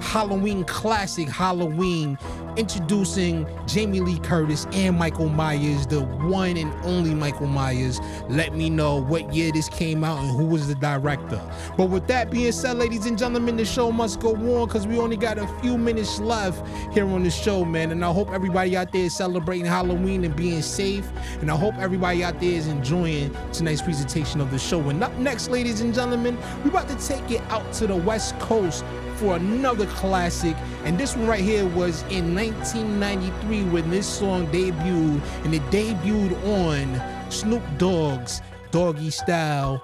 Halloween 0.00 0.64
classic 0.64 1.28
Halloween, 1.28 2.18
introducing 2.56 3.46
Jamie 3.66 4.00
Lee 4.00 4.18
Curtis 4.20 4.66
and 4.72 4.98
Michael 4.98 5.28
Myers, 5.28 5.86
the 5.86 6.00
one 6.00 6.56
and 6.56 6.72
only 6.84 7.14
Michael 7.14 7.46
Myers. 7.46 8.00
Let 8.28 8.54
me 8.54 8.70
know 8.70 9.02
what 9.02 9.32
year 9.34 9.52
this 9.52 9.68
came 9.68 10.04
out 10.04 10.18
and 10.18 10.30
who 10.30 10.46
was 10.46 10.66
the 10.68 10.74
director. 10.76 11.40
But 11.76 11.90
with 11.90 12.06
that 12.06 12.30
being 12.30 12.52
said, 12.52 12.78
ladies 12.78 13.06
and 13.06 13.18
gentlemen, 13.18 13.56
the 13.56 13.64
show 13.64 13.92
must 13.92 14.20
go 14.20 14.34
on 14.34 14.66
because 14.66 14.86
we 14.86 14.98
only 14.98 15.16
got 15.16 15.38
a 15.38 15.46
few 15.60 15.76
minutes 15.76 16.20
left 16.20 16.66
here 16.92 17.06
on 17.06 17.22
the 17.22 17.30
show, 17.30 17.64
man. 17.64 17.90
And 17.90 18.04
I 18.04 18.12
hope 18.12 18.30
everybody 18.30 18.76
out 18.76 18.92
there 18.92 19.04
is 19.04 19.14
celebrating 19.14 19.66
Halloween 19.66 20.24
and 20.24 20.34
being 20.34 20.62
safe. 20.62 21.08
And 21.40 21.50
I 21.50 21.56
hope 21.56 21.74
everybody 21.76 22.24
out 22.24 22.40
there 22.40 22.52
is 22.52 22.66
enjoying 22.66 23.36
tonight's 23.52 23.82
presentation 23.82 24.40
of 24.40 24.50
the 24.50 24.58
show. 24.58 24.80
And 24.88 25.02
up 25.02 25.14
next, 25.18 25.50
ladies 25.50 25.80
and 25.80 25.94
gentlemen, 25.94 26.38
we're 26.64 26.70
about 26.70 26.88
to 26.88 27.06
take 27.06 27.30
it 27.30 27.42
out 27.50 27.72
to 27.74 27.86
the 27.86 27.96
West 27.96 28.38
Coast 28.38 28.84
for 29.18 29.36
another 29.36 29.86
classic. 29.86 30.56
And 30.84 30.98
this 30.98 31.16
one 31.16 31.26
right 31.26 31.40
here 31.40 31.66
was 31.66 32.02
in 32.10 32.34
1993 32.34 33.64
when 33.64 33.90
this 33.90 34.06
song 34.06 34.46
debuted, 34.48 35.20
and 35.44 35.54
it 35.54 35.62
debuted 35.70 36.32
on 36.46 37.30
Snoop 37.30 37.62
Dogg's 37.78 38.40
Doggystyle 38.70 39.80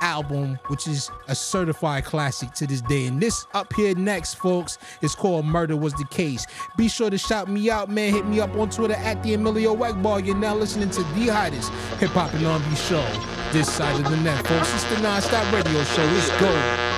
album, 0.00 0.58
which 0.68 0.86
is 0.86 1.10
a 1.28 1.34
certified 1.34 2.04
classic 2.04 2.52
to 2.52 2.66
this 2.66 2.80
day. 2.82 3.06
And 3.06 3.20
this 3.20 3.46
up 3.54 3.72
here 3.74 3.94
next, 3.94 4.34
folks, 4.34 4.78
is 5.02 5.14
called 5.14 5.44
Murder 5.44 5.76
Was 5.76 5.92
the 5.94 6.06
Case. 6.06 6.46
Be 6.76 6.88
sure 6.88 7.10
to 7.10 7.18
shout 7.18 7.48
me 7.48 7.70
out, 7.70 7.90
man. 7.90 8.12
Hit 8.12 8.26
me 8.26 8.40
up 8.40 8.54
on 8.56 8.70
Twitter 8.70 8.94
at 8.94 9.22
the 9.22 9.34
Emilio 9.34 9.74
Egbar. 9.76 10.24
You're 10.24 10.36
now 10.36 10.54
listening 10.54 10.90
to 10.90 11.02
the 11.02 11.28
hottest 11.28 11.70
hip 11.98 12.10
hop 12.10 12.32
and 12.34 12.46
R&B 12.46 12.76
show 12.76 13.04
this 13.52 13.70
side 13.72 13.98
of 13.98 14.10
the 14.10 14.16
net, 14.18 14.46
folks. 14.46 14.72
It's 14.74 14.84
the 14.84 15.00
non-stop 15.00 15.52
radio 15.52 15.82
show. 15.84 16.04
Let's 16.04 16.30
go. 16.40 16.97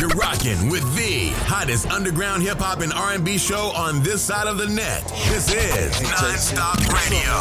You're 0.00 0.10
rocking 0.10 0.70
with 0.70 0.86
the 0.94 1.30
hottest 1.50 1.90
underground 1.90 2.44
hip 2.44 2.58
hop 2.58 2.82
and 2.82 2.92
R&B 2.92 3.36
show 3.36 3.72
on 3.74 4.00
this 4.00 4.22
side 4.22 4.46
of 4.46 4.56
the 4.56 4.68
net. 4.68 5.02
This 5.26 5.52
is 5.52 5.90
Nonstop 5.98 6.78
Radio. 6.86 7.34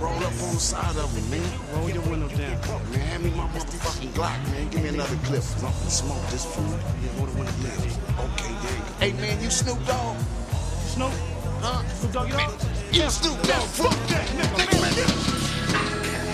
Roll 0.00 0.24
up 0.24 0.32
on 0.40 0.54
the 0.54 0.60
side 0.60 0.96
of 0.96 1.14
him, 1.14 1.30
man. 1.30 1.44
Roll 1.74 1.90
your 1.90 2.02
window 2.08 2.28
down. 2.28 2.56
Man, 2.92 3.00
hand 3.00 3.24
me 3.24 3.30
my 3.32 3.46
motherfucking 3.48 4.08
Glock, 4.12 4.50
man. 4.50 4.70
Give 4.70 4.82
me 4.82 4.88
another 4.88 5.16
clip. 5.24 5.42
Smoke, 5.42 5.74
smoke 5.88 6.26
this 6.30 6.46
food. 6.46 6.80
Yeah, 7.04 7.18
roll 7.18 7.26
the 7.26 7.38
window 7.40 7.52
down. 7.60 7.76
Okay, 8.24 8.54
there 8.62 8.72
you 8.72 8.78
go. 8.78 8.92
Hey, 9.00 9.12
man, 9.12 9.42
you 9.42 9.50
Snoop 9.50 9.84
Dogg? 9.86 10.16
Snoop? 10.96 11.12
Huh? 11.60 11.86
Snoop 11.88 12.12
Dogg, 12.12 12.28
you 12.30 13.02
You 13.02 13.10
Snoop 13.10 13.36
Dogg. 13.42 13.68
Fuck 13.68 13.92
that, 14.08 14.26
nigga, 14.28 14.80
man. 14.80 15.57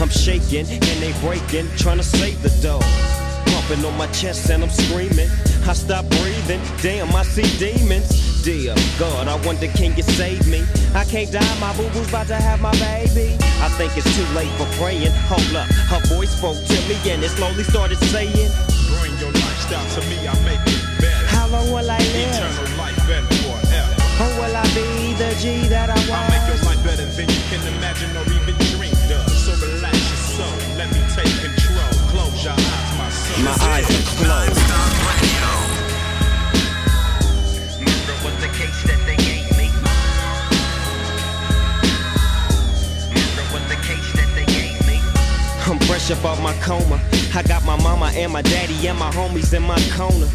I'm 0.00 0.08
shaking 0.08 0.64
and 0.64 0.98
they 1.02 1.12
breaking, 1.20 1.68
trying 1.76 1.98
to 1.98 2.02
save 2.02 2.40
the 2.40 2.48
dough. 2.62 2.80
Pumping 3.52 3.84
on 3.84 3.96
my 3.98 4.06
chest 4.16 4.48
and 4.48 4.62
I'm 4.64 4.70
screaming. 4.70 5.28
I 5.68 5.74
stop 5.74 6.08
breathing, 6.08 6.60
damn, 6.80 7.14
I 7.14 7.22
see 7.22 7.44
demons. 7.58 8.08
Dear 8.42 8.74
God, 8.98 9.28
I 9.28 9.36
wonder 9.44 9.68
can 9.68 9.94
you 9.94 10.02
save 10.02 10.48
me? 10.48 10.64
I 10.94 11.04
can't 11.04 11.30
die, 11.30 11.60
my 11.60 11.76
boo 11.76 11.86
boo's 11.90 12.08
about 12.08 12.28
to 12.28 12.36
have 12.36 12.62
my 12.62 12.72
baby. 12.80 13.36
I 13.60 13.68
think 13.76 13.92
it's 13.98 14.08
too 14.16 14.24
late 14.32 14.48
for 14.56 14.64
praying. 14.80 15.12
Hold 15.28 15.54
up, 15.54 15.68
her 15.92 16.00
voice 16.16 16.32
spoke 16.32 16.56
to 16.56 16.78
me 16.88 16.96
and 17.12 17.22
it 17.22 17.28
slowly 17.28 17.64
started 17.64 17.98
saying, 18.08 18.32
Bring 18.88 19.12
your 19.20 19.32
lifestyle 19.36 19.84
to 19.84 20.00
me, 20.08 20.16
I 20.24 20.32
make 20.48 20.64
it 20.64 20.80
better. 20.96 21.26
How 21.28 21.46
long 21.48 21.68
will 21.68 21.90
I 21.90 21.98
live? 22.16 22.40
Eternal 22.40 22.78
life 22.80 22.96
better 23.04 23.28
forever. 23.44 24.00
Or 24.16 24.32
will 24.40 24.56
I 24.56 24.64
be 24.72 25.12
the 25.20 25.36
G 25.36 25.68
that 25.68 25.90
I 25.90 26.00
was? 26.08 26.08
I'll 26.08 26.30
make 26.32 26.48
your 26.48 26.64
life 26.64 26.82
better 26.88 27.04
than 27.04 27.28
you 27.28 27.42
can 27.52 27.60
imagine 27.76 28.16
or 28.16 28.24
even 28.32 28.56
dreamed 28.72 29.12
of. 29.12 29.29
Let 30.80 30.90
me 30.94 31.02
take 31.14 31.36
control. 31.44 31.92
Close 32.08 32.42
your 32.42 32.54
eyes, 32.54 32.90
my 32.96 33.10
soul. 33.10 33.44
My 33.44 33.56
eyes 33.72 33.88
are 33.98 34.06
closed. 34.16 34.60
Murder 37.84 38.16
was 38.24 38.36
the 38.44 38.50
case 38.60 38.80
that 38.88 39.00
they 39.04 39.18
gave 39.28 39.46
me. 39.60 39.68
Murder 43.12 43.46
was 43.52 43.64
the 43.68 43.78
case 43.88 44.10
that 44.18 44.30
they 44.34 44.46
gave 44.46 44.80
me. 44.88 44.96
I'm 45.68 45.78
fresh 45.80 46.10
up 46.10 46.24
off 46.24 46.40
my 46.40 46.54
coma. 46.64 46.98
I 47.34 47.42
got 47.42 47.62
my 47.64 47.76
mama 47.76 48.10
and 48.14 48.32
my 48.32 48.40
daddy 48.40 48.88
and 48.88 48.98
my 48.98 49.10
homies 49.10 49.52
in 49.52 49.62
my 49.62 49.80
corner. 49.96 50.28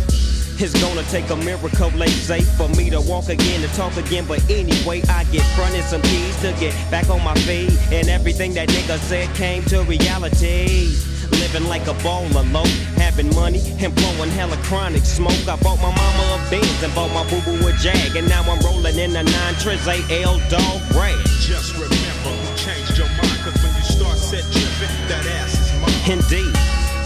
It's 0.57 0.71
gonna 0.81 1.03
take 1.11 1.29
a 1.31 1.35
miracle, 1.35 1.91
say, 2.07 2.39
for 2.41 2.69
me 2.69 2.89
to 2.89 3.01
walk 3.01 3.27
again 3.27 3.61
and 3.61 3.73
talk 3.73 3.97
again. 3.97 4.25
But 4.25 4.39
anyway, 4.49 5.01
I 5.09 5.25
get 5.25 5.43
fronted 5.55 5.83
some 5.83 6.01
keys 6.01 6.35
to 6.41 6.53
get 6.59 6.73
back 6.89 7.09
on 7.09 7.21
my 7.23 7.35
feet. 7.43 7.77
And 7.91 8.07
everything 8.07 8.53
that 8.53 8.69
nigga 8.69 8.97
said 8.99 9.27
came 9.35 9.63
to 9.65 9.83
reality. 9.83 10.95
Living 11.31 11.67
like 11.67 11.87
a 11.87 11.95
baller 12.05 12.45
low, 12.53 12.63
having 12.95 13.33
money 13.35 13.59
and 13.83 13.93
blowing 13.95 14.29
hella 14.29 14.55
chronic 14.63 15.03
smoke. 15.03 15.45
I 15.45 15.57
bought 15.57 15.81
my 15.81 15.91
mama 15.91 16.39
a 16.39 16.49
Benz 16.49 16.83
and 16.83 16.93
bought 16.95 17.11
my 17.11 17.27
boo 17.29 17.41
boo 17.43 17.67
a 17.67 17.73
Jag. 17.73 18.15
And 18.15 18.29
now 18.29 18.43
I'm 18.43 18.59
rolling 18.59 18.97
in 18.97 19.11
a 19.11 19.23
9 19.23 19.53
Triz 19.55 19.85
AL 19.85 20.39
dog 20.47 20.81
rag. 20.95 21.19
Just 21.43 21.73
remember 21.73 22.31
who 22.31 22.55
changed 22.55 22.97
your 22.97 23.09
mind. 23.19 23.39
Cause 23.43 23.59
when 23.61 23.75
you 23.75 23.83
start 23.83 24.17
set 24.17 24.43
tripping, 24.55 24.95
that 25.11 25.25
ass 25.35 25.51
is 25.59 25.71
mine. 25.81 26.15
Indeed, 26.15 26.55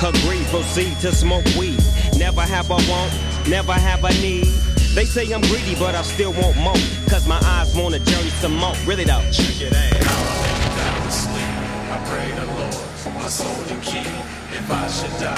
agree, 0.05 0.45
proceed 0.53 0.99
to 0.99 1.11
smoke 1.11 1.45
weed. 1.57 1.81
Never 2.17 2.41
have 2.41 2.69
a 2.69 2.75
want, 2.91 3.11
never 3.47 3.73
have 3.73 4.03
a 4.03 4.09
need. 4.21 4.45
They 4.95 5.05
say 5.05 5.31
I'm 5.31 5.41
greedy, 5.41 5.75
but 5.75 5.95
I 5.95 6.01
still 6.01 6.33
want 6.33 6.57
more. 6.57 6.73
Cause 7.09 7.27
my 7.27 7.39
eyes 7.43 7.75
wanna 7.75 7.99
journey 7.99 8.29
some 8.41 8.55
more. 8.55 8.73
Really 8.85 9.03
though. 9.05 9.21
Check 9.31 9.61
it 9.61 9.73
out. 9.73 9.93
Down 10.77 11.01
to 11.05 11.11
sleep, 11.11 11.53
I 11.93 11.97
pray 12.09 12.31
the 12.39 12.45
Lord 12.57 12.73
for 12.73 13.11
my 13.11 13.27
soul 13.29 13.63
to 13.65 13.75
keep. 13.85 14.07
If 14.51 14.69
I 14.71 14.87
should 14.89 15.13
die 15.21 15.35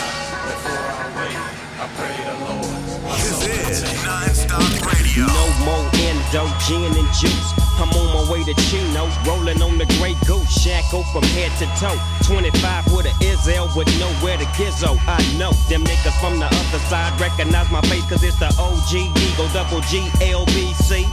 before 0.47 0.85
I 0.87 1.05
wake, 1.19 1.41
I 1.79 1.87
pray 1.99 2.15
the 2.25 2.37
Lord. 2.45 3.03
my 3.03 3.17
soul 3.17 3.41
to 3.41 3.47
This 3.47 3.83
is 3.83 3.89
take. 3.89 3.99
Nonstop 4.07 4.85
Radio. 4.87 5.25
No 5.27 5.45
more 5.65 5.85
endo, 6.07 6.47
gin 6.65 6.95
and 6.97 7.13
juice. 7.19 7.70
I'm 7.81 7.89
on 7.97 8.13
my 8.13 8.31
way 8.31 8.43
to 8.43 8.53
Chino, 8.69 9.09
rolling 9.25 9.59
on 9.61 9.79
the 9.79 9.87
Grey 9.97 10.13
Goose. 10.27 10.45
Shackle 10.61 11.03
from 11.11 11.23
head 11.33 11.49
to 11.57 11.65
toe. 11.81 11.97
25 12.23 12.93
with 12.93 13.07
a 13.07 13.13
Izzel 13.25 13.75
with 13.75 13.89
nowhere 13.99 14.37
to 14.37 14.45
gizzo. 14.53 15.01
I 15.07 15.17
know 15.37 15.51
them 15.67 15.83
niggas 15.83 16.13
from 16.21 16.37
the 16.37 16.45
other 16.45 16.79
side 16.85 17.19
recognize 17.19 17.71
my 17.71 17.81
face 17.89 18.07
cause 18.07 18.23
it's 18.23 18.37
the 18.37 18.53
OG 18.61 18.93
Eagle 19.17 19.49
Double 19.49 19.81
G 19.89 20.05
LBC. 20.21 21.09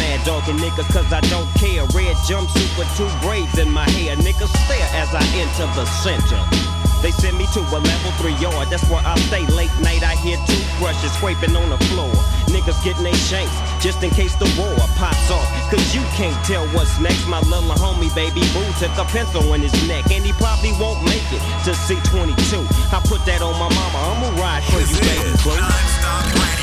Mad 0.00 0.24
dogging 0.24 0.56
niggas 0.56 0.90
cause 0.92 1.12
I 1.12 1.20
don't 1.28 1.52
care. 1.60 1.84
Red 1.92 2.16
jumpsuit 2.24 2.72
with 2.78 2.88
two 2.96 3.10
braids 3.20 3.58
in 3.58 3.70
my 3.70 3.88
hair. 3.90 4.16
Niggas 4.16 4.48
stare 4.64 4.88
as 4.96 5.12
I 5.12 5.22
enter 5.36 5.66
the 5.76 5.84
center. 5.84 6.71
They 7.02 7.10
send 7.10 7.36
me 7.36 7.46
to 7.52 7.60
a 7.60 7.78
level 7.82 8.10
three 8.22 8.34
yard, 8.38 8.70
that's 8.70 8.88
where 8.88 9.02
I 9.04 9.18
stay. 9.26 9.44
Late 9.46 9.74
night, 9.82 10.04
I 10.04 10.14
hear 10.14 10.38
toothbrushes 10.46 11.12
scraping 11.12 11.56
on 11.56 11.70
the 11.70 11.78
floor. 11.90 12.14
Niggas 12.46 12.78
getting 12.84 13.02
they 13.02 13.12
shanks, 13.26 13.52
just 13.82 14.02
in 14.04 14.10
case 14.10 14.36
the 14.36 14.46
war 14.56 14.70
pops 14.94 15.30
off. 15.30 15.48
Cause 15.68 15.94
you 15.94 16.02
can't 16.14 16.38
tell 16.46 16.64
what's 16.68 17.00
next. 17.00 17.26
My 17.26 17.40
little 17.40 17.74
homie, 17.74 18.14
baby 18.14 18.46
boo, 18.54 18.62
took 18.78 18.96
a 18.96 19.04
pencil 19.10 19.52
in 19.54 19.62
his 19.62 19.74
neck. 19.88 20.10
And 20.12 20.24
he 20.24 20.32
probably 20.34 20.70
won't 20.78 21.02
make 21.02 21.26
it 21.34 21.42
to 21.66 21.74
C22. 21.74 22.62
I 22.94 23.00
put 23.08 23.26
that 23.26 23.42
on 23.42 23.58
my 23.58 23.68
mama, 23.74 23.98
I'ma 23.98 24.40
ride 24.40 24.62
for 24.70 24.78
you, 24.78 25.00
baby 25.02 25.34
boo. 25.42 26.61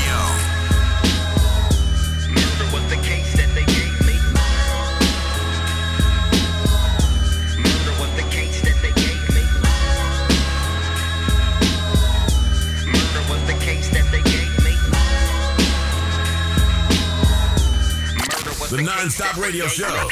Non-stop 18.86 19.36
radio 19.38 19.68
show. 19.68 20.10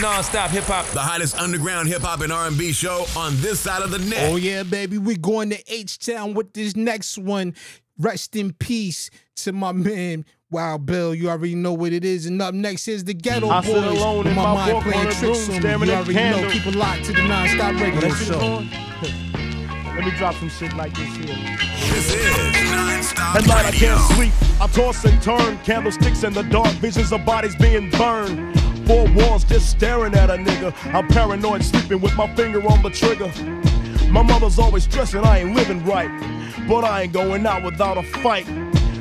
Non-stop 0.00 0.50
hip 0.50 0.64
hop. 0.64 0.86
The 0.86 1.00
hottest 1.00 1.38
underground 1.38 1.88
hip 1.88 2.02
hop 2.02 2.20
and 2.22 2.32
R&B 2.32 2.72
show 2.72 3.06
on 3.16 3.36
this 3.40 3.60
side 3.60 3.82
of 3.82 3.90
the 3.90 3.98
net. 3.98 4.30
Oh 4.32 4.36
yeah, 4.36 4.62
baby, 4.64 4.98
we 4.98 5.16
going 5.16 5.50
to 5.50 5.72
H 5.72 5.98
Town 5.98 6.34
with 6.34 6.52
this 6.52 6.74
next 6.74 7.18
one. 7.18 7.54
Rest 7.98 8.34
in 8.34 8.52
peace 8.54 9.10
to 9.36 9.52
my 9.52 9.72
man. 9.72 10.24
Wow, 10.50 10.78
Bill, 10.78 11.14
you 11.14 11.28
already 11.28 11.54
know 11.54 11.72
what 11.72 11.92
it 11.92 12.04
is. 12.04 12.26
And 12.26 12.42
up 12.42 12.54
next 12.54 12.88
is 12.88 13.04
the 13.04 13.14
Geto 13.14 13.48
I 13.50 13.60
Boys. 13.60 13.66
sit 13.66 13.84
alone 13.84 14.26
in 14.26 14.34
my, 14.34 14.42
my 14.42 14.54
mind 14.72 14.82
playing 14.82 15.10
tricks 15.10 15.48
on 15.48 15.62
me. 15.62 15.86
You 15.86 15.92
at 15.92 16.08
already 16.08 16.14
know. 16.14 16.50
Keep 16.50 16.66
it 16.66 16.74
locked 16.74 17.04
to 17.04 17.12
the 17.12 17.22
non-stop 17.28 17.80
radio 17.80 18.10
show. 18.14 18.64
Let 20.00 20.12
me 20.14 20.18
drop 20.18 20.34
some 20.36 20.48
shit 20.48 20.72
like 20.78 20.94
this 20.94 21.14
here. 21.14 21.26
This 21.26 22.14
is 22.14 22.70
Non-Stop 22.70 23.36
At 23.36 23.46
night 23.46 23.66
I 23.66 23.70
can't 23.70 24.00
sleep. 24.14 24.32
I 24.58 24.66
toss 24.68 25.04
and 25.04 25.20
turn, 25.22 25.58
candlesticks 25.58 26.24
in 26.24 26.32
the 26.32 26.40
dark, 26.40 26.70
visions 26.76 27.12
of 27.12 27.26
bodies 27.26 27.54
being 27.54 27.90
burned. 27.90 28.58
Four 28.86 29.06
walls 29.12 29.44
just 29.44 29.68
staring 29.68 30.14
at 30.14 30.30
a 30.30 30.36
nigga. 30.36 30.72
I'm 30.94 31.06
paranoid, 31.06 31.62
sleeping 31.62 32.00
with 32.00 32.16
my 32.16 32.34
finger 32.34 32.66
on 32.66 32.82
the 32.82 32.88
trigger. 32.88 33.30
My 34.10 34.22
mother's 34.22 34.58
always 34.58 34.84
stressing 34.84 35.22
I 35.22 35.40
ain't 35.40 35.54
living 35.54 35.84
right, 35.84 36.08
but 36.66 36.82
I 36.82 37.02
ain't 37.02 37.12
going 37.12 37.44
out 37.44 37.62
without 37.62 37.98
a 37.98 38.02
fight. 38.02 38.46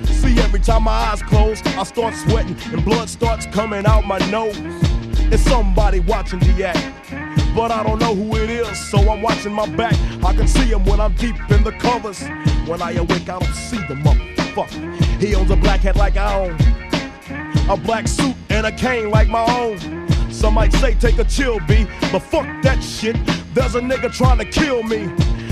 See, 0.05 0.37
every 0.41 0.59
time 0.59 0.83
my 0.83 0.91
eyes 0.91 1.21
close, 1.21 1.65
I 1.65 1.83
start 1.83 2.13
sweating 2.13 2.57
and 2.73 2.83
blood 2.83 3.07
starts 3.07 3.45
coming 3.45 3.85
out 3.85 4.05
my 4.05 4.17
nose. 4.29 4.57
It's 5.31 5.43
somebody 5.43 6.01
watching 6.01 6.39
the 6.39 6.65
act, 6.65 7.13
but 7.55 7.71
I 7.71 7.83
don't 7.83 7.99
know 7.99 8.15
who 8.15 8.35
it 8.35 8.49
is, 8.49 8.77
so 8.89 8.97
I'm 9.09 9.21
watching 9.21 9.53
my 9.53 9.67
back. 9.75 9.95
I 10.23 10.33
can 10.33 10.47
see 10.47 10.65
him 10.65 10.85
when 10.85 10.99
I'm 10.99 11.13
deep 11.13 11.35
in 11.51 11.63
the 11.63 11.71
covers. 11.73 12.21
When 12.67 12.81
I 12.81 12.91
awake, 12.93 13.29
I 13.29 13.39
don't 13.39 13.53
see 13.53 13.77
the 13.87 13.95
motherfucker. 13.95 15.21
He 15.21 15.35
owns 15.35 15.51
a 15.51 15.55
black 15.55 15.81
hat 15.81 15.95
like 15.95 16.17
I 16.17 16.33
own, 16.35 16.57
a 17.69 17.77
black 17.77 18.07
suit 18.07 18.35
and 18.49 18.65
a 18.65 18.71
cane 18.71 19.09
like 19.09 19.27
my 19.27 19.45
own. 19.57 19.77
Some 20.31 20.53
might 20.53 20.71
say 20.73 20.93
take 20.93 21.17
a 21.17 21.23
chill, 21.25 21.59
B, 21.67 21.85
but 22.11 22.19
fuck 22.19 22.45
that 22.63 22.81
shit. 22.81 23.17
There's 23.53 23.75
a 23.75 23.81
nigga 23.81 24.13
trying 24.13 24.37
to 24.37 24.45
kill 24.45 24.83
me. 24.83 25.09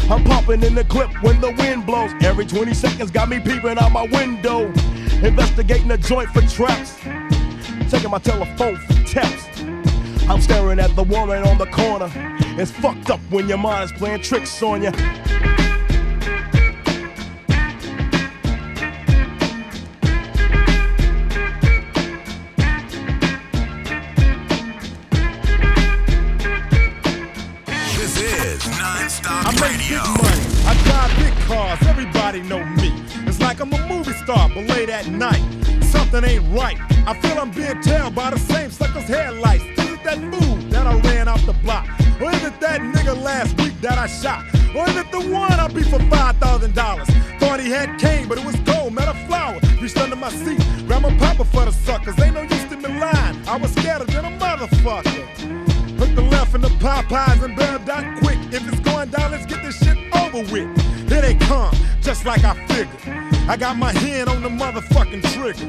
I'm 0.10 0.24
popping 0.24 0.64
in 0.64 0.76
the 0.76 0.86
clip 0.86 1.10
when 1.22 1.42
the 1.42 1.52
wind 1.52 1.86
blows. 1.86 2.12
Every 2.22 2.46
20 2.46 2.74
seconds 2.74 3.12
got 3.12 3.28
me 3.28 3.40
peeping 3.40 3.78
out 3.78 3.92
my 3.92 4.06
window. 4.08 4.68
Investigating 5.22 5.90
the 5.90 5.98
joint 5.98 6.30
for 6.30 6.42
traps. 6.44 6.96
Taking 7.92 8.12
my 8.12 8.20
telephone 8.20 8.78
for 8.78 8.94
taps. 9.04 9.57
I'm 10.30 10.42
staring 10.42 10.80
at 10.80 10.94
the 10.96 11.04
woman 11.04 11.44
on 11.44 11.58
the 11.58 11.68
corner. 11.68 12.12
It's 12.60 12.72
fucked 12.72 13.10
up 13.10 13.20
when 13.30 13.48
your 13.48 13.58
mind 13.58 13.86
is 13.86 13.98
playing 13.98 14.22
tricks 14.22 14.62
on 14.62 14.84
you. 14.84 14.92
This 27.96 28.18
is 28.22 28.68
Non-Stop 28.68 29.48
I 29.48 29.52
make 29.54 29.62
Radio. 29.62 30.02
big 30.04 30.24
money. 30.24 30.46
I 30.66 30.74
drive 30.84 31.18
big 31.18 31.34
cars. 31.46 31.80
Everybody 31.88 32.42
know 32.42 32.64
me. 32.66 32.92
It's 33.28 33.40
like 33.40 33.60
I'm 33.60 33.72
a 33.72 33.88
movie 33.88 34.14
star, 34.14 34.50
but 34.50 34.66
late 34.66 34.90
at 34.90 35.08
night, 35.08 35.42
something 35.84 36.24
ain't 36.24 36.44
right. 36.54 36.78
I 37.08 37.14
feel 37.22 37.40
I'm 37.40 37.52
being 37.52 37.82
tailed 37.82 38.14
by 38.14 38.32
the 38.32 38.40
same 38.40 38.72
sucker's 38.72 39.08
headlights. 39.08 39.64
Last 43.28 43.60
week 43.62 43.76
that 43.82 43.98
I 43.98 44.08
shot? 44.08 44.46
Or 44.74 44.88
is 44.90 44.96
it 44.96 45.12
the 45.12 45.20
one 45.20 45.52
I 45.52 45.68
beat 45.68 45.88
for 45.88 46.00
five 46.16 46.38
thousand 46.38 46.74
dollars? 46.74 47.10
Thought 47.40 47.60
he 47.60 47.70
had 47.70 48.00
cane, 48.00 48.26
but 48.30 48.38
it 48.38 48.46
was 48.46 48.56
gold, 48.72 48.94
met 48.94 49.10
a 49.10 49.18
flower. 49.28 49.60
Reached 49.82 49.98
under 49.98 50.16
my 50.16 50.30
seat, 50.30 50.62
grabbed 50.88 51.04
my 51.04 51.14
papa 51.18 51.44
for 51.44 51.66
the 51.66 51.74
suckers. 51.74 52.18
Ain't 52.24 52.36
no 52.36 52.44
use 52.44 52.66
to 52.72 52.78
me 52.78 52.88
lying. 53.04 53.36
I 53.54 53.58
was 53.58 53.72
scared 53.72 54.08
than 54.08 54.24
a 54.32 54.34
motherfucker. 54.46 55.26
Hook 56.00 56.12
the 56.16 56.22
left 56.22 56.56
in 56.56 56.62
the 56.62 56.74
Popeyes 56.86 57.44
and 57.44 57.54
bail 57.58 57.80
down 57.80 58.18
quick. 58.22 58.40
If 58.56 58.62
it's 58.70 58.80
going 58.80 59.10
down, 59.10 59.32
let's 59.32 59.46
get 59.46 59.62
this 59.62 59.78
shit 59.84 59.98
over 60.22 60.42
with. 60.54 60.70
Here 61.10 61.22
they 61.22 61.36
come, 61.36 61.76
just 62.02 62.26
like 62.26 62.44
I 62.46 62.54
figured. 62.68 63.02
I 63.50 63.58
got 63.58 63.76
my 63.76 63.92
hand 63.92 64.30
on 64.30 64.42
the 64.42 64.54
motherfucking 64.64 65.24
trigger. 65.34 65.68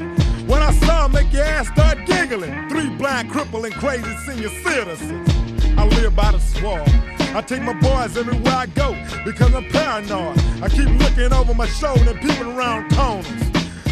When 0.51 0.61
I 0.63 0.71
saw 0.85 1.05
'em, 1.05 1.11
make 1.11 1.31
your 1.33 1.43
ass 1.43 1.67
start 1.67 2.05
giggling. 2.05 2.53
Three 2.69 2.89
blind, 3.01 3.29
crippling, 3.33 3.73
crazy 3.73 4.13
senior 4.25 4.53
citizens. 4.63 5.29
I 5.77 5.83
live 5.97 6.15
by 6.15 6.31
the 6.31 6.39
swamp. 6.39 7.18
I 7.31 7.41
take 7.41 7.61
my 7.61 7.73
boys 7.73 8.17
everywhere 8.17 8.53
I 8.53 8.65
go 8.65 8.97
because 9.23 9.53
I'm 9.53 9.63
paranoid. 9.65 10.37
I 10.63 10.67
keep 10.67 10.89
looking 10.99 11.31
over 11.31 11.53
my 11.53 11.67
shoulder 11.67 12.09
and 12.09 12.19
peeping 12.19 12.57
around 12.57 12.91
corners. 12.91 13.27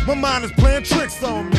My 0.08 0.16
mind 0.16 0.44
is 0.44 0.52
playing 0.54 0.84
tricks 0.84 1.24
on 1.24 1.50
me. 1.52 1.56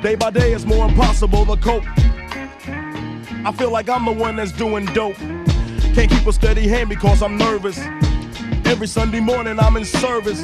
Day 0.00 0.14
by 0.14 0.30
day, 0.30 0.52
it's 0.52 0.64
more 0.64 0.86
impossible 0.86 1.44
to 1.46 1.56
cope. 1.56 1.82
I 3.46 3.52
feel 3.56 3.70
like 3.70 3.88
I'm 3.88 4.04
the 4.04 4.12
one 4.12 4.36
that's 4.36 4.52
doing 4.52 4.86
dope. 4.86 5.16
Can't 5.94 6.10
keep 6.10 6.26
a 6.26 6.32
steady 6.32 6.66
hand 6.66 6.88
because 6.88 7.22
I'm 7.22 7.36
nervous. 7.36 7.78
Every 8.66 8.86
Sunday 8.88 9.20
morning, 9.20 9.58
I'm 9.60 9.76
in 9.76 9.84
service, 9.84 10.42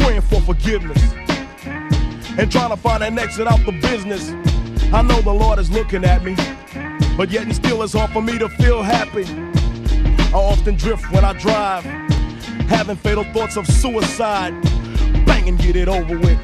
praying 0.00 0.22
for 0.22 0.40
forgiveness 0.40 1.00
and 2.36 2.50
trying 2.50 2.70
to 2.70 2.76
find 2.76 3.02
an 3.04 3.18
exit 3.18 3.46
out 3.46 3.64
the 3.64 3.72
business. 3.72 4.30
I 4.92 5.02
know 5.02 5.20
the 5.20 5.32
Lord 5.32 5.58
is 5.58 5.70
looking 5.70 6.04
at 6.04 6.24
me, 6.24 6.34
but 7.16 7.30
yet 7.30 7.44
and 7.44 7.54
still, 7.54 7.82
it's 7.82 7.92
hard 7.92 8.10
for 8.10 8.22
me 8.22 8.36
to 8.38 8.48
feel 8.48 8.82
happy. 8.82 9.24
I 10.34 10.38
often 10.38 10.74
drift 10.74 11.10
when 11.12 11.24
I 11.24 11.32
drive, 11.34 11.84
having 12.68 12.96
fatal 12.96 13.24
thoughts 13.32 13.56
of 13.56 13.68
suicide. 13.68 14.52
Bang 15.24 15.48
and 15.48 15.58
get 15.58 15.76
it 15.76 15.88
over 15.88 16.18
with 16.18 16.38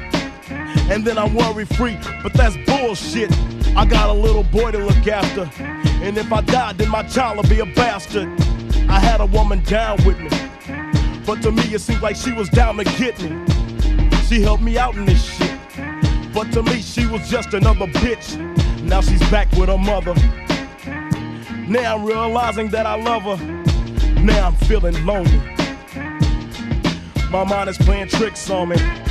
and 0.91 1.05
then 1.05 1.17
I'm 1.17 1.33
worry 1.33 1.65
free. 1.65 1.97
But 2.21 2.33
that's 2.33 2.57
bullshit. 2.65 3.31
I 3.75 3.85
got 3.85 4.09
a 4.09 4.13
little 4.13 4.43
boy 4.43 4.71
to 4.71 4.77
look 4.77 5.07
after, 5.07 5.45
and 6.01 6.17
if 6.17 6.31
I 6.31 6.41
die, 6.41 6.73
then 6.73 6.89
my 6.89 7.03
child 7.03 7.37
will 7.37 7.49
be 7.49 7.59
a 7.59 7.65
bastard. 7.65 8.27
I 8.89 8.99
had 8.99 9.21
a 9.21 9.25
woman 9.25 9.63
down 9.63 10.03
with 10.05 10.19
me, 10.19 10.29
but 11.25 11.41
to 11.43 11.51
me 11.51 11.63
it 11.73 11.81
seemed 11.81 12.01
like 12.01 12.15
she 12.15 12.31
was 12.33 12.49
down 12.49 12.77
to 12.77 12.83
get 12.83 13.21
me. 13.21 13.45
She 14.27 14.41
helped 14.41 14.63
me 14.63 14.77
out 14.77 14.95
in 14.95 15.05
this 15.05 15.23
shit, 15.23 15.57
but 16.33 16.51
to 16.53 16.63
me 16.63 16.81
she 16.81 17.05
was 17.05 17.29
just 17.29 17.53
another 17.53 17.87
bitch. 17.87 18.37
Now 18.83 19.01
she's 19.01 19.21
back 19.29 19.51
with 19.53 19.69
her 19.69 19.77
mother. 19.77 20.15
Now 21.67 21.97
I'm 21.97 22.05
realizing 22.05 22.69
that 22.69 22.85
I 22.85 22.95
love 22.95 23.23
her. 23.23 23.37
Now 24.21 24.47
I'm 24.47 24.55
feeling 24.55 25.05
lonely. 25.05 25.39
My 27.29 27.45
mind 27.45 27.69
is 27.69 27.77
playing 27.77 28.09
tricks 28.09 28.49
on 28.49 28.69
me. 28.69 29.10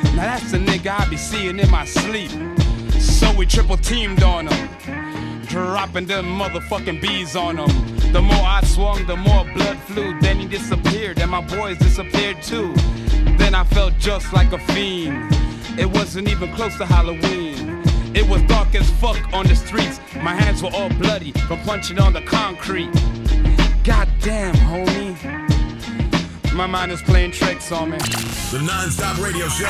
Now 0.21 0.37
that's 0.37 0.51
the 0.51 0.59
nigga 0.59 0.99
I 0.99 1.09
be 1.09 1.17
seeing 1.17 1.57
in 1.57 1.71
my 1.71 1.83
sleep. 1.83 2.29
So 3.01 3.33
we 3.35 3.47
triple 3.47 3.75
teamed 3.75 4.21
on 4.21 4.45
him, 4.45 5.41
dropping 5.47 6.05
them 6.05 6.25
motherfucking 6.25 7.01
bees 7.01 7.35
on 7.35 7.57
him. 7.57 8.11
The 8.13 8.21
more 8.21 8.45
I 8.45 8.61
swung, 8.63 9.03
the 9.07 9.15
more 9.15 9.45
blood 9.45 9.79
flew. 9.79 10.19
Then 10.19 10.39
he 10.39 10.45
disappeared, 10.45 11.17
and 11.17 11.31
my 11.31 11.41
boys 11.41 11.79
disappeared 11.79 12.39
too. 12.43 12.71
Then 13.39 13.55
I 13.55 13.63
felt 13.63 13.97
just 13.97 14.31
like 14.31 14.53
a 14.53 14.59
fiend. 14.59 15.35
It 15.79 15.89
wasn't 15.89 16.29
even 16.29 16.53
close 16.53 16.77
to 16.77 16.85
Halloween. 16.85 17.81
It 18.13 18.29
was 18.29 18.43
dark 18.43 18.75
as 18.75 18.87
fuck 19.01 19.17
on 19.33 19.47
the 19.47 19.55
streets. 19.55 19.99
My 20.17 20.35
hands 20.35 20.61
were 20.61 20.69
all 20.71 20.89
bloody 20.89 21.31
from 21.31 21.61
punching 21.61 21.97
on 21.97 22.13
the 22.13 22.21
concrete. 22.21 22.93
Goddamn, 23.83 24.53
homie. 24.53 25.40
My 26.61 26.67
mind 26.67 26.91
is 26.91 27.01
playing 27.01 27.31
tricks 27.31 27.71
on 27.71 27.89
me. 27.89 27.97
The 27.97 28.61
non-stop 28.63 29.17
radio 29.17 29.47
show. 29.47 29.65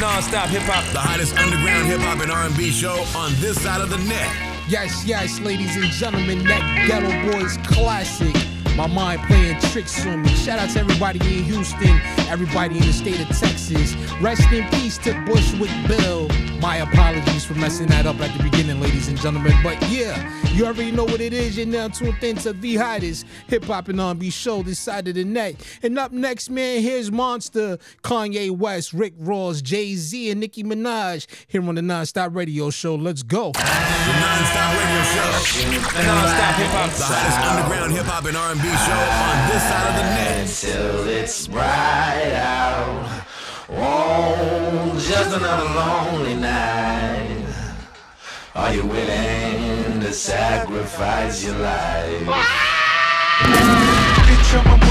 Non-stop 0.00 0.48
hip 0.48 0.62
hop. 0.62 0.84
The 0.92 0.98
hottest 0.98 1.38
underground 1.38 1.86
hip 1.86 2.00
hop 2.00 2.20
and 2.20 2.32
R&B 2.32 2.72
show 2.72 3.04
on 3.14 3.32
this 3.36 3.62
side 3.62 3.80
of 3.80 3.90
the 3.90 3.98
net. 3.98 4.28
Yes, 4.68 5.04
yes, 5.06 5.38
ladies 5.38 5.76
and 5.76 5.84
gentlemen, 5.84 6.42
that 6.46 6.88
Geto 6.88 7.30
Boys 7.30 7.58
classic. 7.58 8.49
My 8.80 8.86
mind 8.86 9.20
playing 9.24 9.60
tricks 9.60 10.06
on 10.06 10.22
me. 10.22 10.30
Shout 10.30 10.58
out 10.58 10.70
to 10.70 10.80
everybody 10.80 11.18
in 11.18 11.44
Houston, 11.44 12.00
everybody 12.30 12.78
in 12.78 12.86
the 12.86 12.94
state 12.94 13.20
of 13.20 13.28
Texas. 13.28 13.94
Rest 14.22 14.50
in 14.50 14.66
peace 14.70 14.96
to 14.98 15.12
Bushwick 15.26 15.70
Bill. 15.86 16.30
My 16.62 16.76
apologies 16.76 17.44
for 17.44 17.52
messing 17.54 17.88
that 17.88 18.06
up 18.06 18.18
at 18.20 18.34
the 18.34 18.42
beginning, 18.42 18.80
ladies 18.80 19.08
and 19.08 19.20
gentlemen. 19.20 19.52
But 19.62 19.76
yeah, 19.90 20.16
you 20.54 20.64
already 20.64 20.92
know 20.92 21.04
what 21.04 21.20
it 21.20 21.34
is. 21.34 21.58
You're 21.58 21.66
now 21.66 21.88
tuned 21.88 22.24
in 22.24 22.36
to 22.36 22.54
the 22.54 22.76
hottest 22.76 23.26
hip 23.48 23.64
hop 23.64 23.88
and 23.88 24.00
R&B 24.00 24.30
show 24.30 24.62
this 24.62 24.78
side 24.78 25.08
of 25.08 25.14
the 25.14 25.24
net. 25.24 25.56
And 25.82 25.98
up 25.98 26.12
next, 26.12 26.48
man, 26.48 26.80
here's 26.80 27.12
Monster, 27.12 27.76
Kanye 28.02 28.50
West, 28.50 28.94
Rick 28.94 29.12
Ross, 29.18 29.60
Jay 29.60 29.94
Z, 29.94 30.30
and 30.30 30.40
Nicki 30.40 30.64
Minaj 30.64 31.26
here 31.48 31.66
on 31.66 31.74
the 31.74 31.82
Nonstop 31.82 32.34
Radio 32.34 32.70
Show. 32.70 32.94
Let's 32.94 33.22
go. 33.22 33.52
The 33.52 33.60
Non-Stop 33.60 34.72
Radio 34.72 35.02
Show. 35.04 35.98
The 35.98 36.06
Non-Stop 36.06 36.54
Hip 36.54 36.70
Hop 36.72 36.90
The 36.90 37.04
hottest 37.04 37.38
underground 37.50 37.92
hip 37.92 38.06
hop 38.06 38.24
and 38.24 38.36
R&B 38.36 38.69
show 38.76 39.04
on 39.26 39.48
this 39.50 39.62
side 39.62 39.86
of 39.88 39.94
the 39.96 40.02
net. 40.02 40.40
Until 40.40 41.08
it's 41.08 41.46
bright 41.46 42.32
out. 42.34 43.22
Oh, 43.70 44.92
just 44.98 45.36
another 45.36 45.68
lonely 45.74 46.34
night. 46.34 47.46
Are 48.54 48.74
you 48.74 48.84
willing 48.84 50.00
to 50.00 50.12
sacrifice 50.12 51.44
your 51.44 51.56
life? 51.58 52.26
Bitch, 54.26 54.54
I'm 54.58 54.66
a 54.66 54.76
monster, 54.76 54.89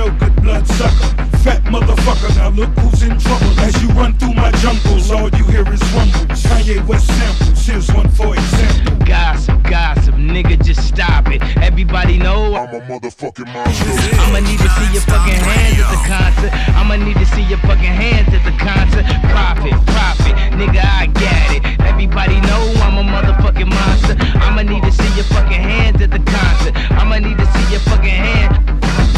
no 0.00 0.10
good 0.18 0.34
blood 0.42 0.66
sucker. 0.66 1.12
Fat 1.44 1.62
motherfucker, 1.64 2.34
now 2.36 2.48
look 2.50 2.70
who's 2.80 3.02
in 3.02 3.18
trouble. 3.18 3.52
As 3.60 3.74
you 3.82 3.88
run 3.90 4.12
through 4.18 4.34
my 4.34 4.50
jungles, 4.62 5.10
all 5.10 5.28
you 5.38 5.44
hear 5.52 5.66
is 5.72 5.82
rumbles. 5.92 6.40
Kanye 6.48 6.80
West 6.86 7.06
samples, 7.06 7.66
here's 7.66 7.88
one 7.92 8.08
for 8.08 8.32
example. 8.34 8.96
Gossip, 9.04 9.62
gossip, 9.64 10.14
nigga, 10.14 10.56
just 10.64 10.88
stop 10.88 11.28
it. 11.28 11.42
Everybody 11.58 12.16
know 12.16 12.54
I'm 12.54 12.72
a 12.74 12.80
motherfucking 12.80 13.52
monster. 13.52 13.92
I'ma 14.24 14.40
need 14.48 14.60
to 14.64 14.70
see 14.76 14.88
your 14.96 15.04
fucking 15.12 15.40
hands 15.50 15.80
at 15.84 15.90
the 15.92 16.02
concert. 16.08 16.52
I'ma 16.78 16.96
need 16.96 17.16
to 17.16 17.26
see 17.26 17.44
your 17.52 17.60
fucking 17.68 17.96
hands 18.02 18.32
at 18.32 18.44
the 18.48 18.56
concert. 18.56 19.04
Profit, 19.28 19.76
profit, 19.92 20.34
nigga, 20.56 20.80
I 20.80 21.06
got 21.24 21.48
it. 21.56 21.62
Everybody 21.80 22.40
know 22.48 22.62
I'm 22.84 22.96
a 22.96 23.04
motherfucking 23.04 23.68
monster. 23.68 24.16
I'ma 24.44 24.62
need 24.62 24.82
to 24.82 24.92
see 24.92 25.12
your 25.16 25.28
fucking 25.34 25.60
hands 25.60 26.00
at 26.00 26.10
the 26.10 26.22
concert. 26.24 26.72
I'ma 26.96 27.18
need 27.18 27.36
to 27.36 27.46
see 27.52 27.66
your 27.72 27.80
fucking 27.80 28.20
hands. 28.28 28.56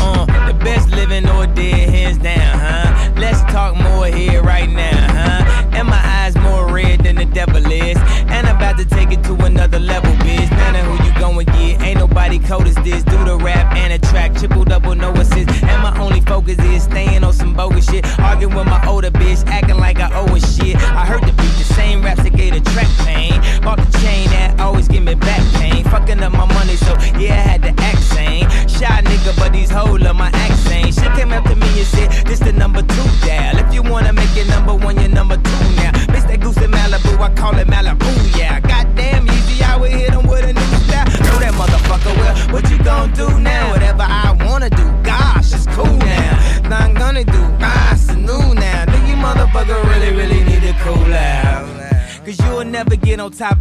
Uh, 0.04 0.26
the 0.46 0.54
best 0.74 0.90
living 0.90 1.28
or 1.28 1.46
dead, 1.46 1.90
hands 1.90 2.16
down, 2.16 2.58
huh? 2.58 3.12
Let's 3.16 3.40
talk 3.52 3.76
more 3.76 4.06
here 4.06 4.42
right 4.42 4.70
now, 4.70 5.12
huh? 5.12 5.51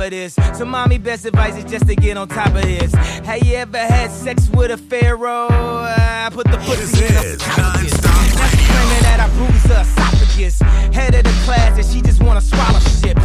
Of 0.01 0.11
this. 0.11 0.35
So, 0.57 0.65
mommy, 0.65 0.97
best 0.97 1.25
advice 1.25 1.55
is 1.55 1.69
just 1.69 1.87
to 1.87 1.95
get 1.95 2.17
on 2.17 2.27
top 2.27 2.47
of 2.47 2.63
this. 2.63 2.93
Have 2.93 3.43
you 3.45 3.55
ever 3.55 3.77
had 3.77 4.11
sex 4.11 4.49
with 4.49 4.71
a 4.71 4.77
pharaoh? 4.77 5.47
I 5.49 6.29
put 6.31 6.47
the 6.47 6.57
pussy 6.57 7.05
in 7.05 7.13
a 7.13 7.21
esophagus. 7.35 8.01
Now 8.03 8.47
she 8.47 8.65
claiming 8.65 9.03
that 9.03 9.19
I 9.19 9.27
bruised 9.35 9.67
her 9.67 9.81
esophagus. 9.81 10.59
Head 10.93 11.15
of 11.15 11.23
the 11.23 11.41
class 11.45 11.77
and 11.77 11.85
she 11.85 12.01
just 12.01 12.21
wanna 12.23 12.41
swallow 12.41 12.79
shit. 12.79 13.17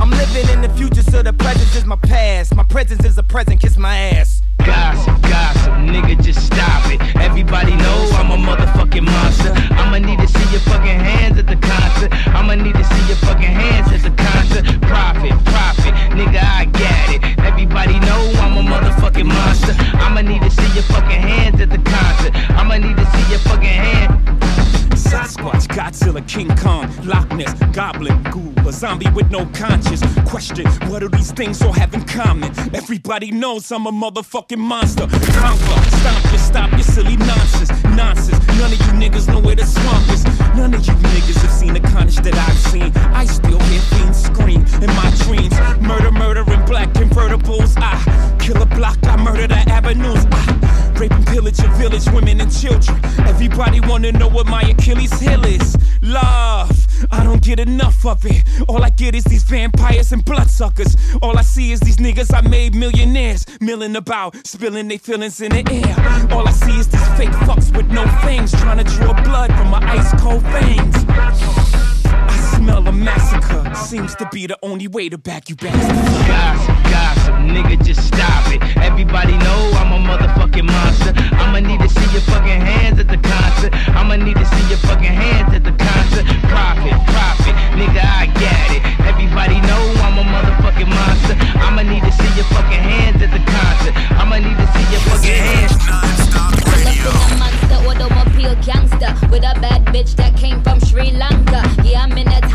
I'm 0.00 0.10
living 0.10 0.48
in 0.50 0.62
the 0.62 0.68
future, 0.70 1.02
so 1.02 1.22
the 1.22 1.32
present 1.32 1.74
is 1.74 1.84
my 1.84 1.96
past. 1.96 2.54
My 2.54 2.64
presence 2.64 3.04
is 3.04 3.18
a 3.18 3.22
present, 3.22 3.60
kiss 3.60 3.76
my 3.76 3.96
ass. 3.96 4.42
Gossip, 4.64 5.20
gossip, 5.22 5.72
nigga, 5.74 6.22
just 6.22 6.46
stop 6.46 6.90
it. 6.90 7.00
Everybody 7.16 7.74
know 7.74 8.11
Godzilla, 25.72 26.20
King 26.28 26.54
Kong, 26.56 26.86
Loch 27.06 27.32
Ness, 27.32 27.54
Goblin, 27.72 28.22
Ghoul, 28.24 28.68
a 28.68 28.72
zombie 28.72 29.08
with 29.10 29.30
no 29.30 29.46
conscience. 29.54 30.02
Question, 30.28 30.66
what 30.90 31.00
do 31.00 31.08
these 31.08 31.32
things 31.32 31.62
all 31.62 31.72
have 31.72 31.94
in 31.94 32.04
common? 32.04 32.52
Everybody 32.74 33.30
knows 33.30 33.72
I'm 33.72 33.86
a 33.86 33.90
motherfucking 33.90 34.58
monster. 34.58 35.06
Conquer, 35.08 35.90
stomp 35.96 36.32
you, 36.32 36.38
stop 36.38 36.70
your 36.72 36.82
silly 36.82 37.16
nonsense. 37.16 37.70
Nonsense, 37.84 38.46
none 38.58 38.72
of 38.72 38.78
you 38.80 38.92
niggas 39.00 39.28
know 39.28 39.40
where 39.40 39.56
the 39.56 39.64
swamp 39.64 40.08
is. 40.10 40.24
None 40.54 40.74
of 40.74 40.86
you 40.86 40.92
niggas 40.92 41.40
have 41.40 41.50
seen 41.50 41.72
the 41.72 41.80
carnage 41.80 42.16
that 42.16 42.34
I've 42.34 42.58
seen. 42.70 42.92
I 43.14 43.24
still 43.24 43.58
hear 43.58 43.80
fiends 43.80 44.24
scream 44.24 44.66
in 44.82 44.94
my 44.94 45.10
dreams. 45.24 45.54
Murder, 45.80 46.12
murder 46.12 46.44
in 46.52 46.64
black 46.66 46.92
convertibles. 46.92 47.78
I 47.78 47.92
ah, 47.96 48.36
kill 48.38 48.60
a 48.60 48.66
block, 48.66 48.98
I 49.04 49.16
murder 49.16 49.46
the 49.46 49.56
avenues. 49.70 50.26
I 50.30 50.92
rape 50.98 51.12
and 51.12 51.26
pillage 51.26 51.58
a 51.60 51.68
village, 51.78 52.06
women 52.10 52.40
and 52.40 52.52
children. 52.52 53.01
Everybody 53.44 53.80
wanna 53.80 54.12
know 54.12 54.28
what 54.28 54.46
my 54.46 54.62
Achilles 54.62 55.18
heel 55.18 55.44
is. 55.44 55.76
Love, 56.00 56.70
I 57.10 57.24
don't 57.24 57.42
get 57.42 57.58
enough 57.58 58.06
of 58.06 58.24
it. 58.24 58.44
All 58.68 58.84
I 58.84 58.90
get 58.90 59.16
is 59.16 59.24
these 59.24 59.42
vampires 59.42 60.12
and 60.12 60.24
bloodsuckers. 60.24 60.96
All 61.20 61.36
I 61.36 61.42
see 61.42 61.72
is 61.72 61.80
these 61.80 61.96
niggas 61.96 62.32
I 62.32 62.48
made 62.48 62.76
millionaires, 62.76 63.44
milling 63.60 63.96
about, 63.96 64.36
spilling 64.46 64.86
their 64.86 64.98
feelings 64.98 65.40
in 65.40 65.50
the 65.50 65.64
air. 65.72 66.32
All 66.32 66.46
I 66.46 66.52
see 66.52 66.78
is 66.78 66.86
these 66.86 67.08
fake 67.16 67.34
fucks 67.44 67.76
with 67.76 67.90
no 67.90 68.04
fangs, 68.22 68.52
trying 68.52 68.78
to 68.78 68.84
draw 68.84 69.12
blood 69.24 69.52
from 69.54 69.70
my 69.70 69.80
ice 69.90 70.12
cold 70.22 70.42
veins. 70.42 71.61
I 72.62 72.64
smell 72.64 72.86
a 72.86 72.92
massacre. 72.92 73.74
Seems 73.74 74.14
to 74.16 74.28
be 74.30 74.46
the 74.46 74.56
only 74.62 74.86
way 74.86 75.08
to 75.08 75.18
back 75.18 75.48
you 75.48 75.56
bastards. 75.56 75.98
Gossip, 76.28 76.78
gossip, 76.94 77.34
nigga, 77.50 77.74
just 77.84 78.06
stop 78.06 78.54
it. 78.54 78.62
Everybody 78.78 79.36
know 79.38 79.60
I'm 79.82 79.90
a 79.90 79.98
motherfucking 79.98 80.70
monster. 80.70 81.12
I'ma 81.42 81.58
need 81.58 81.80
to 81.80 81.88
see 81.88 82.06
your 82.12 82.22
fucking 82.22 82.60
hands 82.62 83.00
at 83.00 83.08
the 83.08 83.18
concert. 83.18 83.74
I'ma 83.98 84.14
need 84.14 84.36
to 84.36 84.46
see 84.46 84.68
your 84.70 84.78
fucking 84.78 85.10
hands 85.10 85.52
at 85.54 85.64
the 85.64 85.74
concert. 85.74 86.24
Profit, 86.46 86.94
profit, 87.10 87.54
nigga, 87.74 87.98
I 87.98 88.26
got 88.38 88.68
it. 88.70 88.82
Everybody 89.10 89.58
know 89.66 89.82
I'm 90.06 90.22
a 90.22 90.24
motherfucking 90.24 90.86
monster. 90.86 91.34
I'ma 91.58 91.82
need 91.82 92.04
to 92.04 92.12
see 92.12 92.30
your 92.38 92.46
fucking 92.54 92.78
hands 92.78 93.22
at 93.22 93.32
the 93.34 93.42
concert. 93.42 93.94
I'ma 94.22 94.38
need 94.38 94.54
to 94.54 94.66
see 94.70 94.86
your 94.94 95.02
fucking 95.10 95.34
hands. 95.34 95.82
a 97.10 97.36
monster, 97.42 97.78
automobile 97.90 98.54
gangster 98.62 99.10
with 99.32 99.42
a 99.42 99.58
bad 99.58 99.84
bitch 99.86 100.14
that 100.14 100.36
came 100.36 100.62
from 100.62 100.78
Sri 100.78 101.10
Lanka. 101.10 101.62
Yeah, 101.82 102.02
I'm 102.04 102.12
in 102.12 102.28
a 102.28 102.51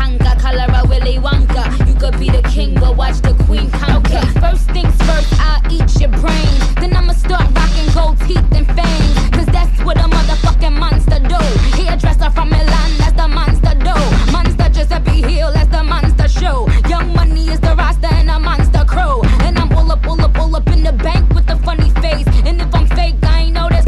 Willy 0.88 1.18
Wonka. 1.18 1.86
You 1.86 1.94
could 1.94 2.18
be 2.18 2.30
the 2.30 2.42
king, 2.42 2.74
but 2.74 2.96
watch 2.96 3.20
the 3.20 3.34
queen 3.44 3.70
conquer. 3.70 4.18
Okay, 4.18 4.26
first 4.40 4.70
things 4.70 4.94
first, 5.02 5.32
I'll 5.38 5.62
eat 5.70 6.00
your 6.00 6.10
brain. 6.10 6.52
Then 6.80 6.96
I'ma 6.96 7.12
start 7.12 7.46
rocking 7.54 7.88
gold 7.94 8.18
teeth 8.26 8.48
and 8.52 8.66
fangs. 8.66 9.30
Cause 9.30 9.46
that's 9.46 9.84
what 9.84 9.96
a 9.98 10.08
motherfucking 10.08 10.76
monster 10.78 11.20
do. 11.20 11.40
He 11.76 11.86
a 11.88 11.96
dresser 11.96 12.30
from 12.30 12.50
Milan, 12.50 12.90
that's 12.98 13.16
the 13.20 13.28
monster 13.28 13.74
do. 13.88 13.96
Monster 14.32 14.68
Giuseppe 14.70 15.22
Hill, 15.22 15.52
that's 15.52 15.70
the 15.70 15.82
monster 15.82 16.28
show. 16.28 16.68
Young 16.88 17.14
money 17.14 17.48
is 17.48 17.60
the 17.60 17.74
roster 17.76 18.12
and 18.12 18.30
a 18.30 18.38
monster 18.38 18.84
crew. 18.84 19.22
And 19.46 19.58
I'm 19.58 19.72
all 19.72 19.92
up, 19.92 20.06
all 20.06 20.20
up, 20.20 20.38
all 20.38 20.56
up 20.56 20.66
in 20.68 20.82
the 20.82 20.92
bank 20.92 21.32
with 21.34 21.46
the 21.46 21.56
funny 21.58 21.90
face. 22.00 22.26
And 22.46 22.60
if 22.60 22.74
I'm 22.74 22.86
fake, 22.88 23.16
I 23.22 23.42
ain't 23.42 23.54
noticed. 23.54 23.87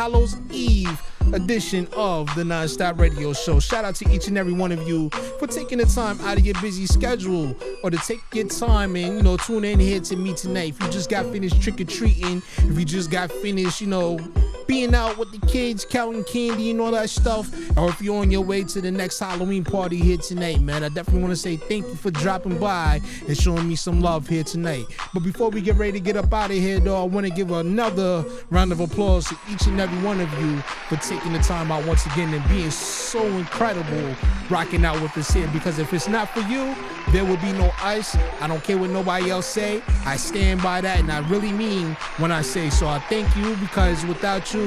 Hallows 0.00 0.38
Eve 0.50 0.98
edition 1.34 1.86
of 1.92 2.26
the 2.34 2.42
Nonstop 2.42 2.98
Radio 2.98 3.34
Show. 3.34 3.60
Shout 3.60 3.84
out 3.84 3.96
to 3.96 4.10
each 4.10 4.28
and 4.28 4.38
every 4.38 4.54
one 4.54 4.72
of 4.72 4.88
you 4.88 5.10
for 5.38 5.46
taking 5.46 5.76
the 5.76 5.84
time 5.84 6.18
out 6.22 6.38
of 6.38 6.46
your 6.46 6.58
busy 6.62 6.86
schedule 6.86 7.54
or 7.84 7.90
to 7.90 7.98
take 7.98 8.22
your 8.32 8.48
time 8.48 8.96
and, 8.96 9.18
you 9.18 9.22
know, 9.22 9.36
tune 9.36 9.62
in 9.62 9.78
here 9.78 10.00
to 10.00 10.16
me 10.16 10.32
tonight. 10.32 10.70
If 10.70 10.82
you 10.82 10.88
just 10.88 11.10
got 11.10 11.26
finished 11.26 11.60
trick 11.60 11.82
or 11.82 11.84
treating, 11.84 12.40
if 12.56 12.78
you 12.78 12.86
just 12.86 13.10
got 13.10 13.30
finished, 13.30 13.82
you 13.82 13.88
know, 13.88 14.18
being 14.70 14.94
out 14.94 15.18
with 15.18 15.32
the 15.32 15.46
kids, 15.48 15.84
counting 15.84 16.22
candy 16.22 16.70
and 16.70 16.80
all 16.80 16.92
that 16.92 17.10
stuff, 17.10 17.52
or 17.76 17.88
if 17.88 18.00
you're 18.00 18.20
on 18.20 18.30
your 18.30 18.40
way 18.40 18.62
to 18.62 18.80
the 18.80 18.88
next 18.88 19.18
Halloween 19.18 19.64
party 19.64 19.96
here 19.96 20.16
tonight, 20.16 20.60
man, 20.60 20.84
I 20.84 20.88
definitely 20.88 21.22
want 21.22 21.32
to 21.32 21.36
say 21.36 21.56
thank 21.56 21.84
you 21.88 21.96
for 21.96 22.12
dropping 22.12 22.56
by 22.56 23.00
and 23.26 23.36
showing 23.36 23.66
me 23.66 23.74
some 23.74 24.00
love 24.00 24.28
here 24.28 24.44
tonight. 24.44 24.84
But 25.12 25.24
before 25.24 25.50
we 25.50 25.60
get 25.60 25.74
ready 25.74 25.94
to 25.94 25.98
get 25.98 26.16
up 26.16 26.32
out 26.32 26.52
of 26.52 26.56
here, 26.56 26.78
though, 26.78 27.02
I 27.02 27.04
want 27.04 27.26
to 27.26 27.32
give 27.32 27.50
another 27.50 28.24
round 28.50 28.70
of 28.70 28.78
applause 28.78 29.26
to 29.30 29.36
each 29.50 29.66
and 29.66 29.80
every 29.80 30.00
one 30.04 30.20
of 30.20 30.32
you 30.40 30.58
for 30.88 30.94
taking 30.98 31.32
the 31.32 31.40
time 31.40 31.72
out 31.72 31.84
once 31.84 32.06
again 32.06 32.32
and 32.32 32.48
being 32.48 32.70
so 32.70 33.26
incredible 33.26 34.14
rocking 34.50 34.84
out 34.84 35.02
with 35.02 35.18
us 35.18 35.32
here. 35.32 35.48
Because 35.52 35.80
if 35.80 35.92
it's 35.92 36.06
not 36.06 36.30
for 36.30 36.42
you, 36.42 36.76
there 37.10 37.24
will 37.24 37.38
be 37.38 37.50
no 37.52 37.72
ice. 37.82 38.16
I 38.40 38.46
don't 38.46 38.62
care 38.62 38.78
what 38.78 38.90
nobody 38.90 39.30
else 39.30 39.46
say. 39.46 39.82
I 40.06 40.16
stand 40.16 40.62
by 40.62 40.80
that, 40.80 41.00
and 41.00 41.10
I 41.10 41.28
really 41.28 41.52
mean 41.52 41.96
when 42.18 42.30
I 42.30 42.42
say 42.42 42.70
so. 42.70 42.86
I 42.86 43.00
thank 43.00 43.34
you 43.36 43.56
because 43.56 44.06
without 44.06 44.54
you, 44.54 44.59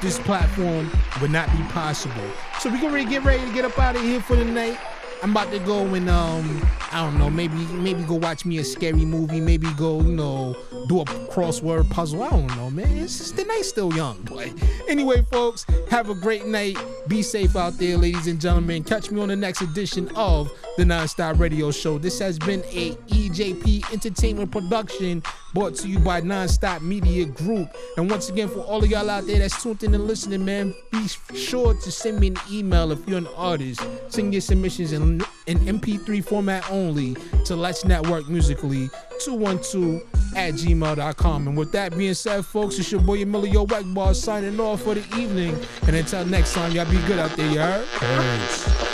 this 0.00 0.18
platform 0.20 0.90
would 1.20 1.30
not 1.30 1.50
be 1.52 1.62
possible. 1.64 2.28
So 2.60 2.70
we 2.70 2.78
can 2.78 2.92
really 2.92 3.08
get 3.08 3.24
ready 3.24 3.44
to 3.44 3.52
get 3.52 3.64
up 3.64 3.78
out 3.78 3.96
of 3.96 4.02
here 4.02 4.20
for 4.20 4.36
the 4.36 4.44
night. 4.44 4.78
I'm 5.22 5.30
about 5.30 5.50
to 5.52 5.58
go 5.60 5.82
and 5.94 6.10
um 6.10 6.68
I 6.92 7.02
don't 7.02 7.18
know 7.18 7.30
maybe 7.30 7.54
maybe 7.72 8.02
go 8.02 8.16
watch 8.16 8.44
me 8.44 8.58
a 8.58 8.64
scary 8.64 9.06
movie 9.06 9.40
maybe 9.40 9.66
go 9.72 10.02
you 10.02 10.12
know 10.12 10.54
do 10.86 11.00
a 11.00 11.04
crossword 11.04 11.88
puzzle. 11.88 12.22
I 12.22 12.28
don't 12.28 12.46
know 12.56 12.68
man. 12.70 12.94
It's 12.98 13.16
just, 13.16 13.36
the 13.36 13.44
night's 13.44 13.70
still 13.70 13.94
young 13.94 14.20
but 14.30 14.52
anyway 14.88 15.22
folks 15.32 15.64
have 15.88 16.10
a 16.10 16.14
great 16.14 16.44
night. 16.44 16.76
Be 17.08 17.22
safe 17.22 17.56
out 17.56 17.78
there 17.78 17.96
ladies 17.96 18.26
and 18.26 18.38
gentlemen. 18.38 18.84
Catch 18.84 19.10
me 19.10 19.22
on 19.22 19.28
the 19.28 19.36
next 19.36 19.62
edition 19.62 20.10
of 20.14 20.52
the 20.76 20.84
Nonstop 20.84 21.38
Radio 21.38 21.70
Show 21.70 21.98
this 21.98 22.18
has 22.18 22.38
been 22.38 22.62
a 22.70 22.92
EJP 23.08 23.92
Entertainment 23.92 24.50
production 24.50 25.22
brought 25.52 25.74
to 25.76 25.88
you 25.88 25.98
by 26.00 26.20
Nonstop 26.20 26.80
Media 26.82 27.26
Group 27.26 27.68
and 27.96 28.10
once 28.10 28.28
again 28.28 28.48
for 28.48 28.60
all 28.60 28.82
of 28.82 28.90
y'all 28.90 29.08
out 29.08 29.26
there 29.26 29.38
that's 29.38 29.62
tuned 29.62 29.82
in 29.82 29.94
and 29.94 30.06
listening 30.06 30.44
man 30.44 30.74
be 30.90 31.06
sure 31.34 31.74
to 31.74 31.92
send 31.92 32.18
me 32.18 32.28
an 32.28 32.36
email 32.50 32.90
if 32.92 33.06
you're 33.08 33.18
an 33.18 33.28
artist 33.36 33.80
send 34.08 34.32
your 34.32 34.40
submissions 34.40 34.92
in 34.92 35.22
in 35.46 35.58
MP3 35.58 36.24
format 36.24 36.68
only 36.70 37.16
to 37.44 37.54
Let's 37.54 37.84
Network 37.84 38.28
Musically 38.28 38.88
212 39.20 40.02
at 40.36 40.54
gmail.com. 40.54 41.48
And 41.48 41.56
with 41.56 41.72
that 41.72 41.96
being 41.96 42.14
said, 42.14 42.44
folks, 42.44 42.78
it's 42.78 42.90
your 42.90 43.00
boy 43.00 43.22
Emilio 43.22 43.66
Egbar 43.66 44.14
signing 44.14 44.58
off 44.58 44.82
for 44.82 44.94
the 44.94 45.04
evening. 45.18 45.56
And 45.86 45.96
until 45.96 46.24
next 46.24 46.54
time, 46.54 46.72
y'all 46.72 46.90
be 46.90 46.98
good 47.06 47.18
out 47.18 47.30
there, 47.36 47.50
y'all. 47.50 47.84
Peace. 47.98 48.93